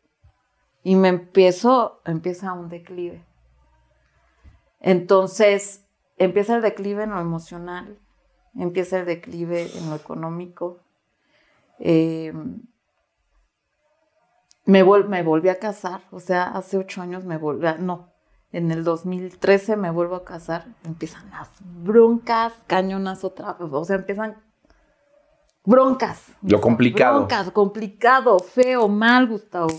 [0.83, 3.24] Y me empiezo, empieza un declive.
[4.85, 5.83] Entonces,
[6.15, 7.97] empieza el declive en lo emocional,
[8.55, 10.77] empieza el declive en lo económico.
[11.79, 12.31] Eh,
[14.65, 18.11] me, me, volví a casar, o sea, hace ocho años me volví, a, no,
[18.51, 23.95] en el 2013 me vuelvo a casar, empiezan las broncas, cañonas otra vez, o sea,
[23.95, 24.37] empiezan
[25.63, 26.27] broncas.
[26.43, 27.17] Lo complicado.
[27.21, 29.73] Broncas, complicado, feo, mal, Gustavo.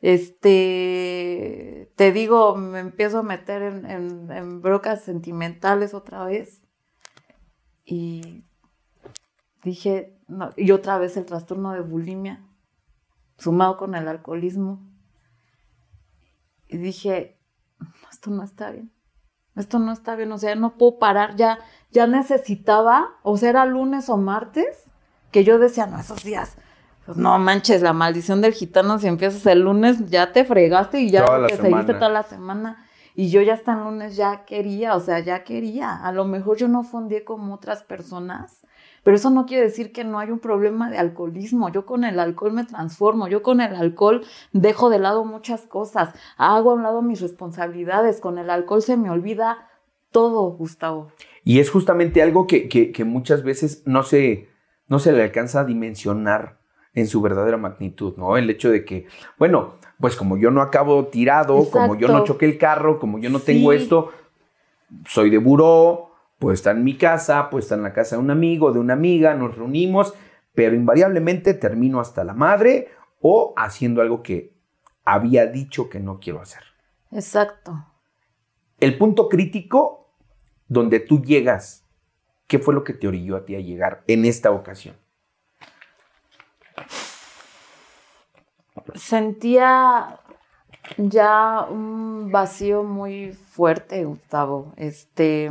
[0.00, 6.62] Este, te digo, me empiezo a meter en, en, en brocas sentimentales otra vez.
[7.84, 8.44] Y
[9.62, 12.46] dije, no, y otra vez el trastorno de bulimia,
[13.38, 14.86] sumado con el alcoholismo.
[16.68, 17.40] Y dije,
[18.10, 18.92] esto no está bien.
[19.54, 21.58] Esto no está bien, o sea, no puedo parar, ya,
[21.90, 24.84] ya necesitaba, o sea, era lunes o martes,
[25.32, 26.58] que yo decía, no, esos días,
[27.06, 31.10] pues no manches, la maldición del gitano, si empiezas el lunes, ya te fregaste y
[31.10, 32.84] ya Toda que seguiste toda la semana.
[33.14, 35.94] Y yo ya hasta el lunes ya quería, o sea, ya quería.
[36.04, 38.60] A lo mejor yo no fundí como otras personas,
[39.02, 41.70] pero eso no quiere decir que no hay un problema de alcoholismo.
[41.70, 46.10] Yo con el alcohol me transformo, yo con el alcohol dejo de lado muchas cosas,
[46.36, 49.68] hago a un lado mis responsabilidades, con el alcohol se me olvida
[50.10, 51.08] todo, Gustavo.
[51.44, 54.48] Y es justamente algo que, que- que muchas veces no se,
[54.88, 56.58] no se le alcanza a dimensionar
[56.96, 58.36] en su verdadera magnitud, ¿no?
[58.36, 59.06] El hecho de que,
[59.38, 63.30] bueno, pues como yo no acabo tirado, como yo no choqué el carro, como yo
[63.30, 64.10] no tengo esto,
[65.06, 68.30] soy de buró, pues está en mi casa, pues está en la casa de un
[68.30, 70.14] amigo, de una amiga, nos reunimos,
[70.54, 72.88] pero invariablemente termino hasta la madre
[73.20, 74.54] o haciendo algo que
[75.04, 76.62] había dicho que no quiero hacer.
[77.12, 77.86] Exacto.
[78.80, 80.14] El punto crítico
[80.66, 81.84] donde tú llegas,
[82.46, 84.96] ¿qué fue lo que te orilló a ti a llegar en esta ocasión?
[88.94, 90.20] Sentía
[90.96, 94.72] ya un vacío muy fuerte, Gustavo.
[94.76, 95.50] Este,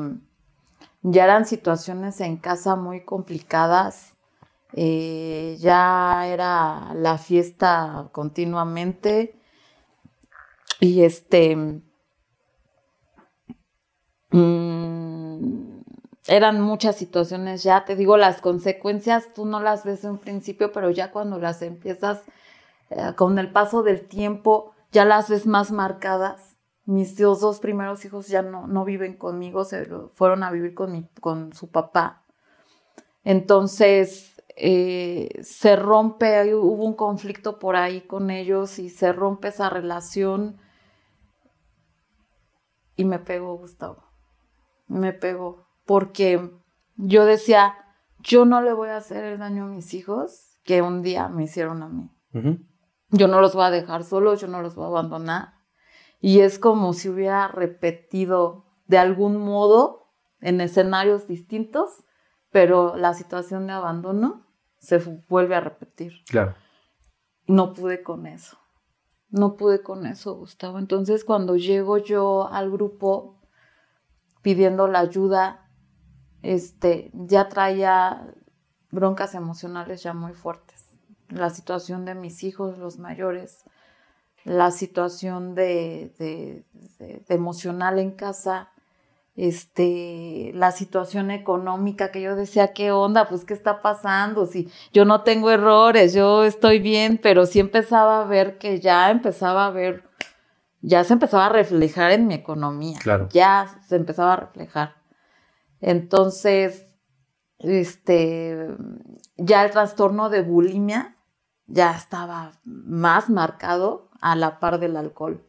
[1.01, 4.13] ya eran situaciones en casa muy complicadas.
[4.73, 9.36] eh, ya era la fiesta continuamente.
[10.80, 11.55] Y este.
[14.32, 15.05] mm,
[16.28, 20.71] eran muchas situaciones ya, te digo, las consecuencias tú no las ves en un principio,
[20.71, 22.23] pero ya cuando las empiezas
[22.89, 26.55] eh, con el paso del tiempo, ya las ves más marcadas.
[26.86, 30.91] Mis dos, dos primeros hijos ya no, no viven conmigo, se fueron a vivir con,
[30.91, 32.23] mi, con su papá.
[33.23, 39.69] Entonces, eh, se rompe, hubo un conflicto por ahí con ellos y se rompe esa
[39.69, 40.57] relación.
[42.95, 44.03] Y me pegó, Gustavo.
[44.88, 45.64] Me pegó.
[45.86, 46.52] Porque
[46.96, 47.76] yo decía,
[48.20, 51.44] yo no le voy a hacer el daño a mis hijos que un día me
[51.44, 52.10] hicieron a mí.
[53.12, 55.54] Yo no los voy a dejar solos, yo no los voy a abandonar.
[56.20, 60.12] Y es como si hubiera repetido de algún modo
[60.42, 62.04] en escenarios distintos,
[62.50, 64.46] pero la situación de abandono
[64.80, 64.98] se
[65.30, 66.14] vuelve a repetir.
[66.28, 66.56] Claro.
[67.48, 68.58] No pude con eso.
[69.30, 70.80] No pude con eso, Gustavo.
[70.80, 73.42] Entonces, cuando llego yo al grupo
[74.42, 75.64] pidiendo la ayuda,
[76.46, 78.28] este, ya traía
[78.91, 80.86] broncas emocionales ya muy fuertes.
[81.30, 83.64] La situación de mis hijos, los mayores,
[84.43, 86.64] la situación de, de-
[87.00, 88.70] de- de emocional en casa,
[89.36, 93.28] este, la situación económica que yo decía, ¿qué onda?
[93.28, 94.46] Pues, ¿qué está pasando?
[94.46, 99.12] Si yo no tengo errores, yo estoy bien, pero sí empezaba a ver que ya
[99.12, 100.04] empezaba a ver,
[100.82, 102.98] ya se empezaba a reflejar en mi economía.
[103.02, 103.28] Claro.
[103.32, 104.95] Ya se empezaba a reflejar.
[105.82, 106.86] Entonces,
[107.59, 108.76] este,
[109.38, 111.15] ya el trastorno de bulimia
[111.67, 115.45] ya estaba más marcado a la par del alcohol.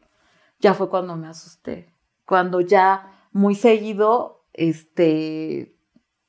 [0.61, 1.93] Ya fue cuando me asusté.
[2.25, 5.77] Cuando ya muy seguido, este,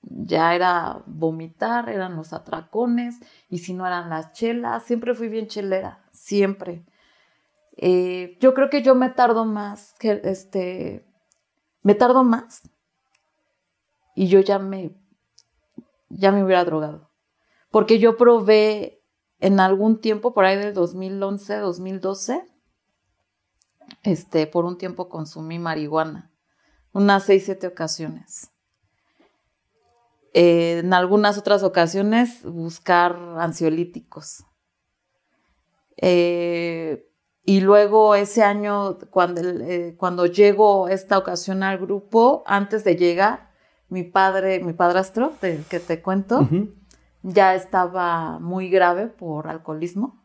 [0.01, 3.19] ya era vomitar, eran los atracones,
[3.49, 6.85] y si no eran las chelas, siempre fui bien chelera, siempre.
[7.77, 11.05] Eh, yo creo que yo me tardo más, que este,
[11.81, 12.63] me tardo más,
[14.17, 14.99] y yo ya me,
[16.09, 17.11] ya me hubiera drogado.
[17.69, 19.03] Porque yo probé
[19.39, 22.43] en algún tiempo, por ahí del 2011, 2012,
[24.01, 26.31] este, por un tiempo consumí marihuana,
[26.93, 28.49] unas seis, siete ocasiones.
[30.33, 34.45] Eh, en algunas otras ocasiones buscar ansiolíticos.
[35.97, 37.07] Eh,
[37.43, 43.46] y luego ese año, cuando, eh, cuando llego esta ocasión al grupo, antes de llegar,
[43.89, 46.47] mi padre, mi padrastro, del que te cuento,
[47.23, 50.23] ya estaba muy grave por alcoholismo.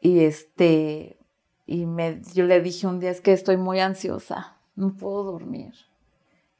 [0.00, 1.18] Y este,
[1.66, 5.74] y me, yo le dije un día, es que estoy muy ansiosa, no puedo dormir.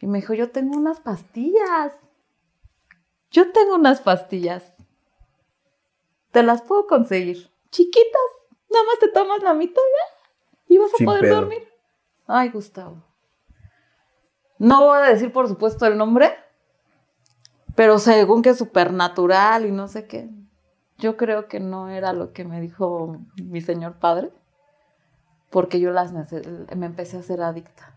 [0.01, 1.93] Y me dijo, yo tengo unas pastillas.
[3.31, 4.65] Yo tengo unas pastillas.
[6.33, 7.51] Te las puedo conseguir.
[7.71, 8.31] Chiquitas,
[8.71, 10.75] nada más te tomas la mitad ¿ya?
[10.75, 11.37] y vas a Sin poder pedo.
[11.37, 11.69] dormir.
[12.27, 13.03] Ay, Gustavo.
[14.61, 16.35] No voy a decir, por supuesto, el nombre,
[17.75, 20.29] pero según que es supernatural y no sé qué.
[20.99, 24.31] yo creo que no era lo que me dijo mi señor padre,
[25.49, 27.97] porque yo las me empecé a ser adicta.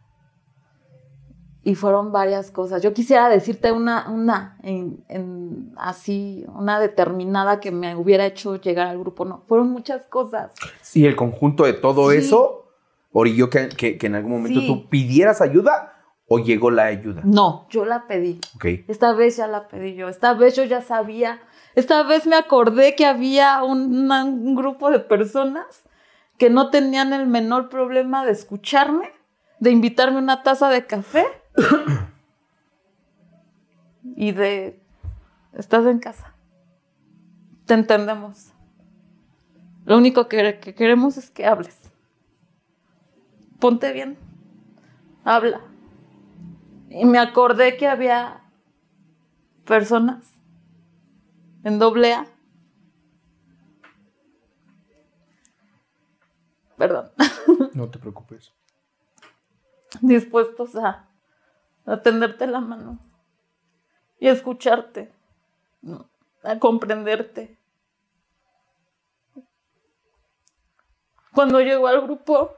[1.65, 2.81] Y fueron varias cosas.
[2.81, 8.99] Yo quisiera decirte una, una en, así, una determinada que me hubiera hecho llegar al
[8.99, 9.25] grupo.
[9.25, 10.53] No, fueron muchas cosas.
[10.81, 12.69] Sí, el conjunto de todo eso
[13.11, 15.92] orilló que, que, que, en algún momento tú pidieras ayuda
[16.33, 17.21] o llegó la ayuda.
[17.23, 18.39] No, yo la pedí.
[18.87, 20.09] Esta vez ya la pedí yo.
[20.09, 21.41] Esta vez yo ya sabía.
[21.75, 25.83] Esta vez me acordé que había un grupo de personas
[26.37, 29.11] que no tenían el menor problema de escucharme,
[29.59, 31.25] de invitarme una taza de café
[34.15, 34.81] y de,
[35.53, 36.33] estás en casa,
[37.65, 38.51] te entendemos.
[39.85, 41.77] Lo único que, queremos es que hables.
[43.59, 44.17] Ponte bien,
[45.23, 45.61] habla.
[46.93, 48.43] Y me acordé que había
[49.65, 50.33] personas
[51.63, 52.27] en doble A.
[56.77, 57.11] Perdón.
[57.73, 58.53] No te preocupes.
[60.01, 61.07] Dispuestos a
[61.85, 62.99] a tenderte la mano
[64.19, 65.11] y a escucharte,
[66.43, 67.57] a comprenderte.
[71.33, 72.55] Cuando llego al grupo,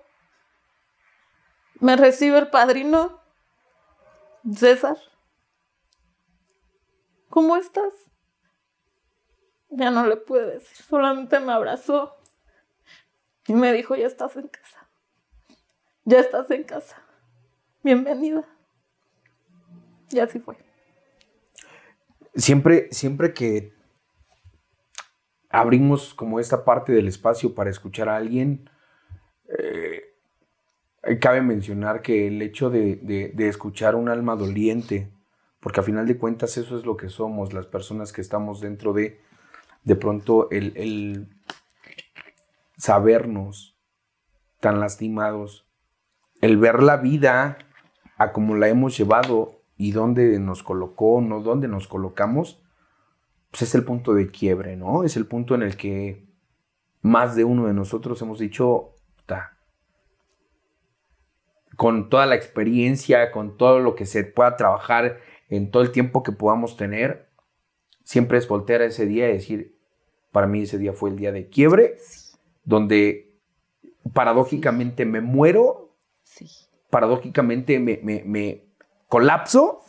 [1.79, 3.19] me recibe el padrino
[4.53, 4.97] César.
[7.29, 7.93] ¿Cómo estás?
[9.69, 12.15] Ya no le pude decir, solamente me abrazó
[13.47, 14.87] y me dijo, ya estás en casa.
[16.05, 17.01] Ya estás en casa.
[17.83, 18.45] Bienvenida.
[20.11, 20.55] Y así fue.
[22.35, 23.73] Siempre, siempre que
[25.49, 28.69] abrimos como esta parte del espacio para escuchar a alguien,
[29.57, 30.14] eh,
[31.19, 35.11] cabe mencionar que el hecho de, escuchar un alma doliente,
[35.59, 38.93] porque a final de cuentas eso es lo que somos, las personas que estamos dentro
[38.93, 39.19] de,
[39.83, 41.29] de pronto el, el
[42.77, 43.77] sabernos
[44.59, 45.67] tan lastimados,
[46.41, 47.57] el ver la vida
[48.17, 52.61] a como la hemos llevado y dónde nos colocó, no dónde nos colocamos,
[53.51, 55.03] pues es el punto de quiebre, ¿no?
[55.03, 56.25] Es el punto en el que
[57.01, 58.95] más de uno de nosotros hemos dicho,
[61.75, 65.19] con toda la experiencia, con todo lo que se pueda trabajar
[65.49, 67.29] en todo el tiempo que podamos tener,
[68.03, 69.77] siempre es voltear a ese día y decir,
[70.31, 71.97] para mí ese día fue el día de quiebre,
[72.63, 73.35] donde
[74.13, 75.95] paradójicamente me muero,
[76.89, 78.63] paradójicamente me,
[79.07, 79.81] colapso,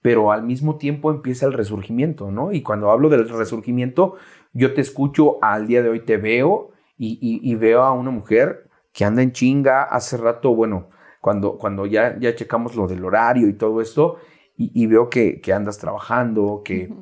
[0.00, 2.52] pero al mismo tiempo empieza el resurgimiento, ¿no?
[2.52, 4.16] Y cuando hablo del resurgimiento,
[4.52, 9.04] yo te escucho, al día de hoy te veo y, veo a una mujer que
[9.04, 9.82] anda en chinga.
[9.82, 10.90] Hace rato, bueno,
[11.20, 14.18] cuando, cuando ya, ya checamos lo del horario y todo esto,
[14.56, 16.92] y, veo que, andas trabajando, que,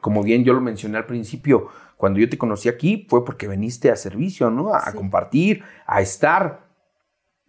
[0.00, 3.90] como bien yo lo mencioné al principio, cuando yo te conocí aquí fue porque veniste
[3.90, 4.74] a servicio, ¿no?
[4.74, 6.66] A, a compartir, a estar.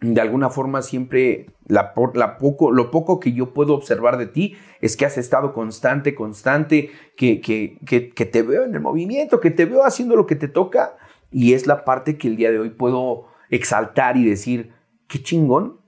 [0.00, 4.56] De alguna forma siempre la, la poco, lo poco que yo puedo observar de ti
[4.80, 9.50] es que has estado constante, constante, que, que, que, te veo en el movimiento, que
[9.50, 10.96] te veo haciendo lo que te toca
[11.30, 14.72] y es la parte que el día de hoy puedo exaltar y decir,
[15.08, 15.80] qué chingón,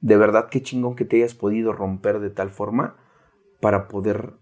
[0.00, 2.96] de verdad qué chingón que te hayas podido romper de tal forma
[3.60, 4.34] para poder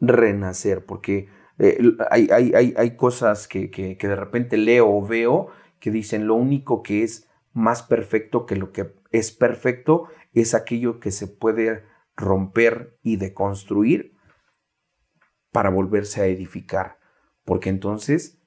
[0.00, 1.28] renacer, porque
[1.58, 1.78] eh,
[2.10, 5.48] hay, hay, hay, cosas que, que de repente leo o veo
[5.80, 11.00] que dicen lo único que es más perfecto que lo que es perfecto es aquello
[11.00, 11.84] que se puede
[12.16, 14.14] romper y deconstruir
[15.50, 16.98] para volverse a edificar,
[17.44, 18.37] porque entonces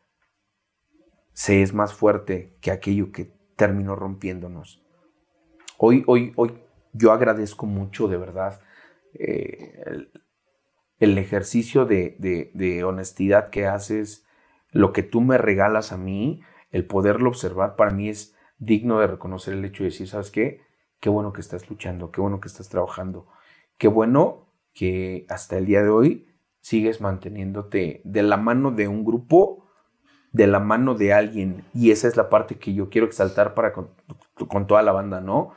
[1.33, 4.83] se es más fuerte que aquello que terminó rompiéndonos.
[5.77, 6.53] Hoy, hoy, hoy
[6.93, 8.61] yo agradezco mucho de verdad
[9.13, 10.09] eh,
[10.99, 12.15] el, ejercicio de,
[12.53, 14.25] de honestidad que haces,
[14.71, 16.41] lo que tú me regalas a mí,
[16.71, 20.61] el poderlo observar para mí es digno de reconocer el hecho de decir, ¿sabes qué?
[20.99, 23.27] Qué bueno que estás luchando, qué bueno que estás trabajando,
[23.77, 26.27] qué bueno que hasta el día de hoy
[26.61, 29.60] sigues manteniéndote de la mano de un grupo,
[30.31, 31.65] de la mano de alguien.
[31.73, 33.89] Y esa es la parte que yo quiero exaltar para con,
[34.67, 35.53] toda la banda, ¿no?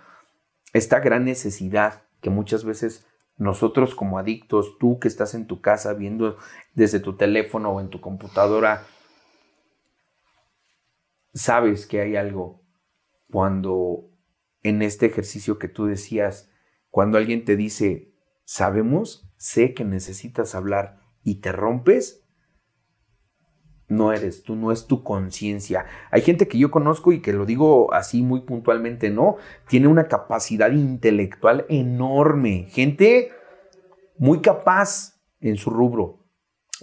[0.72, 3.06] Esta gran necesidad que muchas veces
[3.36, 6.36] nosotros como adictos, tú que estás en tu casa viendo
[6.74, 8.84] desde tu teléfono o en tu computadora,
[11.32, 12.62] sabes que hay algo
[13.30, 14.10] cuando
[14.62, 16.50] en este ejercicio que tú decías,
[16.90, 18.14] cuando alguien te dice,
[18.44, 22.23] sabemos, sé que necesitas hablar y te rompes,
[23.96, 25.86] no eres tú, no es tu conciencia.
[26.10, 29.36] Hay gente que yo conozco y que lo digo así muy puntualmente, no,
[29.68, 33.30] tiene una capacidad intelectual enorme, gente
[34.18, 36.26] muy capaz en su rubro,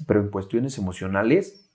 [0.08, 1.72] pero en cuestiones emocionales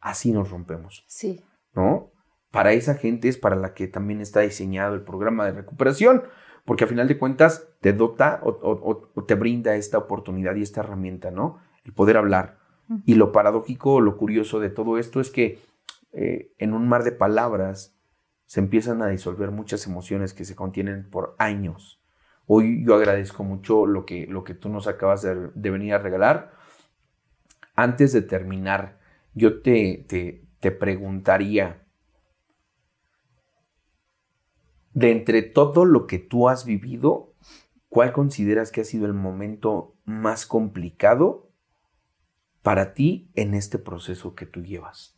[0.00, 1.04] así nos rompemos.
[1.08, 1.44] Sí.
[1.74, 2.10] ¿No?
[2.50, 6.24] Para esa gente es para la que también está diseñado el programa de recuperación,
[6.64, 11.30] porque a final de cuentas te dota o, te brinda esta oportunidad y esta herramienta,
[11.30, 11.60] ¿no?
[11.84, 12.59] El poder hablar.
[13.06, 15.60] Y lo paradójico, lo curioso de todo esto es que
[16.12, 17.96] eh, en un mar de palabras
[18.46, 22.02] se empiezan a disolver muchas emociones que se contienen por años.
[22.46, 26.50] Hoy yo agradezco mucho lo que, lo que tú nos acabas de, venir a regalar.
[27.76, 28.98] Antes de terminar,
[29.34, 31.86] yo te, te, te preguntaría,
[34.92, 37.34] de entre todo lo que tú has vivido,
[37.88, 41.49] ¿cuál consideras que ha sido el momento más complicado
[42.62, 45.16] para ti en este proceso que tú llevas?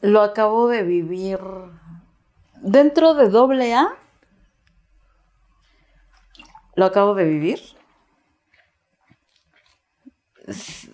[0.00, 1.40] Lo acabo de vivir
[2.62, 3.88] dentro de doble A.
[6.74, 7.60] Lo acabo de vivir.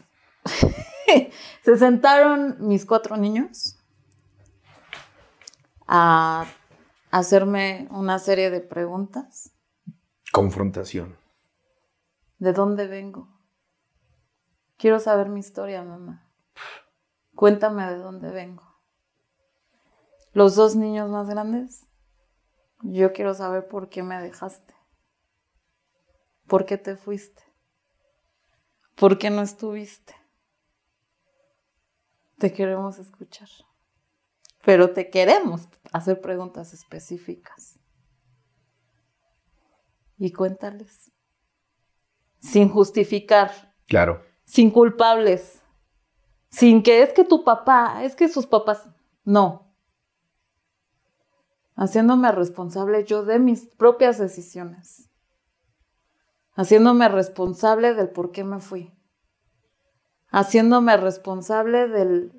[1.62, 3.78] Se sentaron mis cuatro niños
[5.86, 6.46] a
[7.10, 9.52] hacerme una serie de preguntas.
[10.32, 11.16] Confrontación.
[12.38, 13.28] ¿De dónde vengo?
[14.76, 16.30] Quiero saber mi historia, mamá.
[17.34, 18.62] Cuéntame de dónde vengo.
[20.32, 21.86] Los dos niños más grandes,
[22.82, 24.74] yo quiero saber por qué me dejaste.
[26.46, 27.42] ¿Por qué te fuiste?
[28.96, 30.14] ¿Por qué no estuviste?
[32.38, 33.48] Te queremos escuchar.
[34.62, 37.78] Pero te queremos hacer preguntas específicas.
[40.18, 41.12] Y cuéntales
[42.46, 43.74] sin justificar.
[43.86, 44.22] Claro.
[44.44, 45.62] Sin culpables.
[46.48, 48.88] Sin que es que tu papá, es que sus papás.
[49.24, 49.74] No.
[51.74, 55.10] Haciéndome responsable yo de mis propias decisiones.
[56.54, 58.94] Haciéndome responsable del por qué me fui.
[60.30, 62.32] Haciéndome responsable del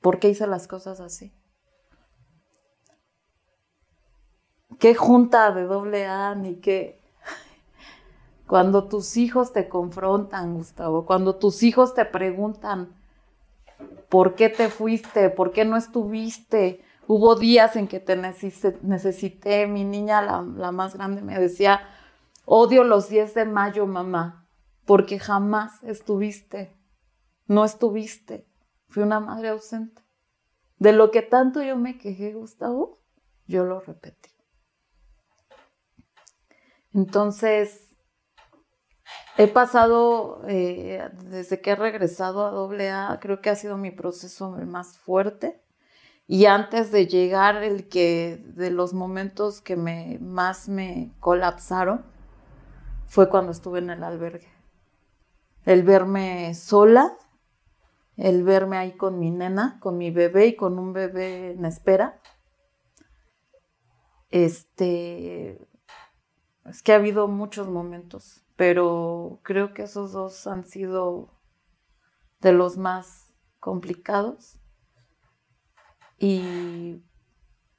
[0.00, 1.32] por qué hice las cosas así.
[4.80, 7.01] Qué junta de doble A ni qué
[8.52, 12.94] cuando tus hijos te confrontan, Gustavo, cuando tus hijos te preguntan,
[14.10, 15.30] ¿por qué te fuiste?
[15.30, 16.84] ¿Por qué no estuviste?
[17.06, 21.80] Hubo días en que te necesité, mi niña, la, la más grande, me decía,
[22.44, 24.46] odio los 10 de mayo, mamá,
[24.84, 26.76] porque jamás estuviste,
[27.46, 28.46] no estuviste,
[28.86, 30.02] fui una madre ausente.
[30.76, 33.00] De lo que tanto yo me quejé, Gustavo,
[33.46, 34.28] yo lo repetí.
[36.92, 37.91] Entonces,
[39.38, 44.50] He pasado, eh, desde que he regresado a AA, creo que ha sido mi proceso
[44.66, 45.58] más fuerte.
[46.26, 52.04] Y antes de llegar, el que de los momentos que me, más me colapsaron
[53.06, 54.48] fue cuando estuve en el albergue.
[55.64, 57.16] El verme sola,
[58.16, 62.20] el verme ahí con mi nena, con mi bebé y con un bebé en espera.
[64.30, 65.58] Este,
[66.66, 71.30] es que ha habido muchos momentos pero creo que esos dos han sido
[72.38, 74.60] de los más complicados.
[76.16, 77.02] Y,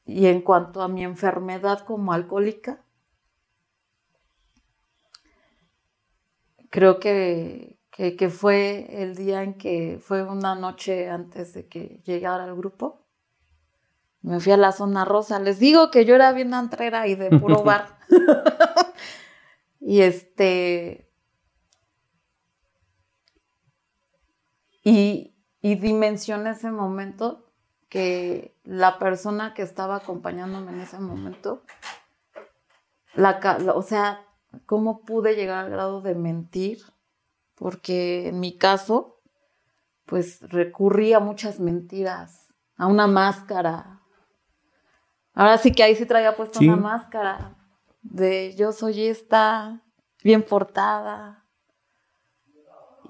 [0.06, 2.84] en cuanto a mi enfermedad como alcohólica,
[6.70, 12.44] creo que, que, fue el día en que fue una noche antes de que llegara
[12.44, 13.08] al grupo.
[14.22, 15.40] Me fui a la zona rosa.
[15.40, 18.00] Les digo que yo era bien antrera y de puro bar.
[19.86, 21.10] Y este.
[24.82, 27.52] Y, y dimensioné ese momento
[27.90, 31.64] que la persona que estaba acompañándome en ese momento,
[33.14, 33.40] la,
[33.76, 34.26] o sea,
[34.66, 36.80] ¿cómo pude llegar al grado de mentir?
[37.56, 39.22] Porque en mi caso,
[40.06, 44.02] pues recurrí a muchas mentiras, a una máscara.
[45.34, 47.63] Ahora sí que ahí sí traía puesta una máscara
[48.04, 49.82] de yo soy esta,
[50.24, 51.46] bien portada.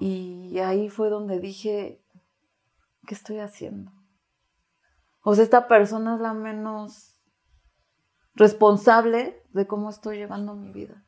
[0.00, 2.02] Y ahí fue donde dije,
[3.06, 3.92] ¿qué estoy haciendo?
[5.22, 7.18] O sea, esta persona es la menos
[8.34, 11.04] responsable de cómo estoy llevando mi vida.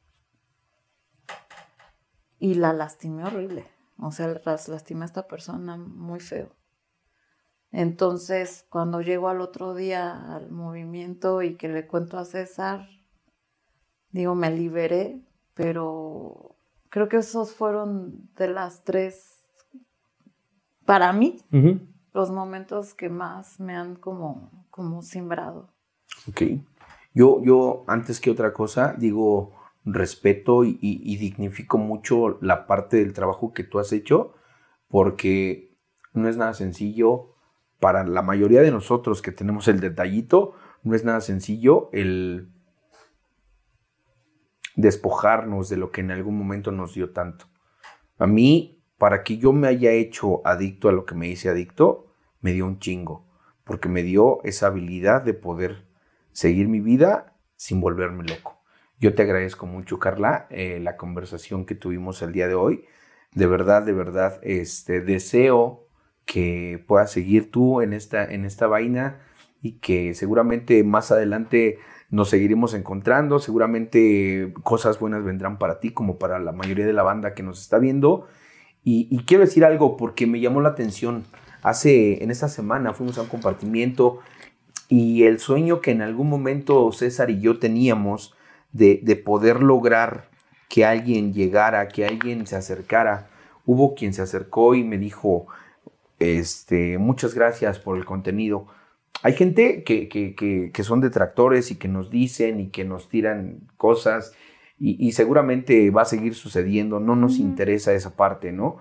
[2.38, 3.66] Y la lastimé horrible.
[3.98, 6.54] O sea, lastimé a esta persona muy feo.
[7.72, 12.88] Entonces, cuando llego al otro día al movimiento y que le cuento a César,
[14.10, 15.20] digo, me liberé,
[15.54, 16.56] pero
[16.88, 19.48] creo que esos fueron de las tres,
[20.84, 21.40] para mí,
[22.14, 25.68] los momentos que más me han como, como simbrado.
[26.28, 26.42] Ok.
[27.12, 29.52] Yo, yo, antes que otra cosa, digo,
[29.84, 34.34] respeto y, y dignifico mucho la parte del trabajo que tú has hecho
[34.88, 35.76] porque
[36.12, 37.34] no es nada sencillo
[37.80, 42.48] para la mayoría de nosotros que tenemos el detallito, no es nada sencillo el
[44.76, 47.46] despojarnos de lo que en algún momento nos dio tanto.
[48.18, 52.06] A mí, para que yo me haya hecho adicto a lo que me hice adicto,
[52.40, 53.26] me dio un chingo,
[53.64, 55.86] porque me dio esa habilidad de poder
[56.32, 58.60] seguir mi vida sin volverme loco.
[58.98, 62.84] Yo te agradezco mucho, Carla, eh, la conversación que tuvimos el día de hoy.
[63.32, 65.88] De verdad, de verdad, este, deseo
[66.24, 69.20] que puedas seguir tú en esta, en esta vaina
[69.60, 71.78] y que seguramente más adelante
[72.10, 77.02] nos seguiremos encontrando, seguramente cosas buenas vendrán para ti como para la mayoría de la
[77.02, 78.26] banda que nos está viendo.
[78.88, 81.24] Y, quiero decir algo porque me llamó la atención.
[81.62, 84.20] Hace, en esta semana fuimos a un compartimiento
[84.88, 88.36] y el sueño que en algún momento César y yo teníamos
[88.72, 90.28] de, de poder lograr
[90.68, 93.28] que alguien llegara, que alguien se acercara.
[93.64, 95.48] Hubo quien se acercó y me dijo,
[96.20, 98.68] este, muchas gracias por el contenido.
[99.22, 104.34] Hay gente que, son detractores y que nos dicen y que nos tiran cosas
[104.78, 108.76] y, seguramente va a seguir sucediendo, no nos interesa esa parte, ¿no?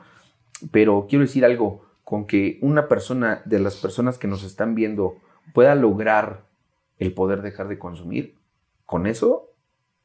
[0.72, 5.18] Pero quiero decir algo, con que una persona de las personas que nos están viendo
[5.54, 6.46] pueda lograr
[6.98, 8.36] el poder dejar de consumir,
[8.86, 9.54] con eso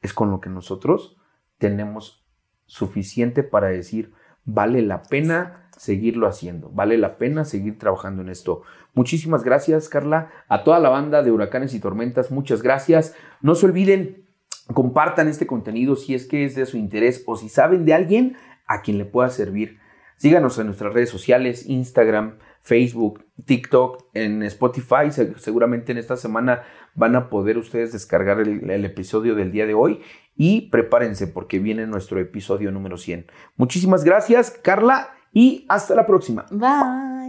[0.01, 1.17] es con lo que nosotros
[1.57, 2.25] tenemos
[2.65, 4.13] suficiente para decir,
[4.45, 6.69] vale la pena seguirlo haciendo.
[6.69, 8.61] Vale la pena seguir trabajando en esto.
[8.93, 10.29] Muchísimas gracias, Carla.
[10.47, 13.15] A toda la banda de Huracanes y Tormentas, muchas gracias.
[13.41, 14.27] No se olviden,
[14.75, 18.37] compartan este contenido si es que es de su interés o si saben de alguien
[18.67, 19.79] a quien le pueda servir.
[20.17, 25.09] Síganos en nuestras redes sociales, Instagram, Facebook, TikTok, en Spotify.
[25.37, 26.61] Seguramente en esta semana
[26.93, 30.01] van a poder ustedes descargar el, el, episodio del día de hoy
[30.35, 33.31] y prepárense porque viene nuestro episodio número 100.
[33.57, 36.45] Muchísimas gracias, Carla y hasta la próxima.
[36.49, 37.20] Bye.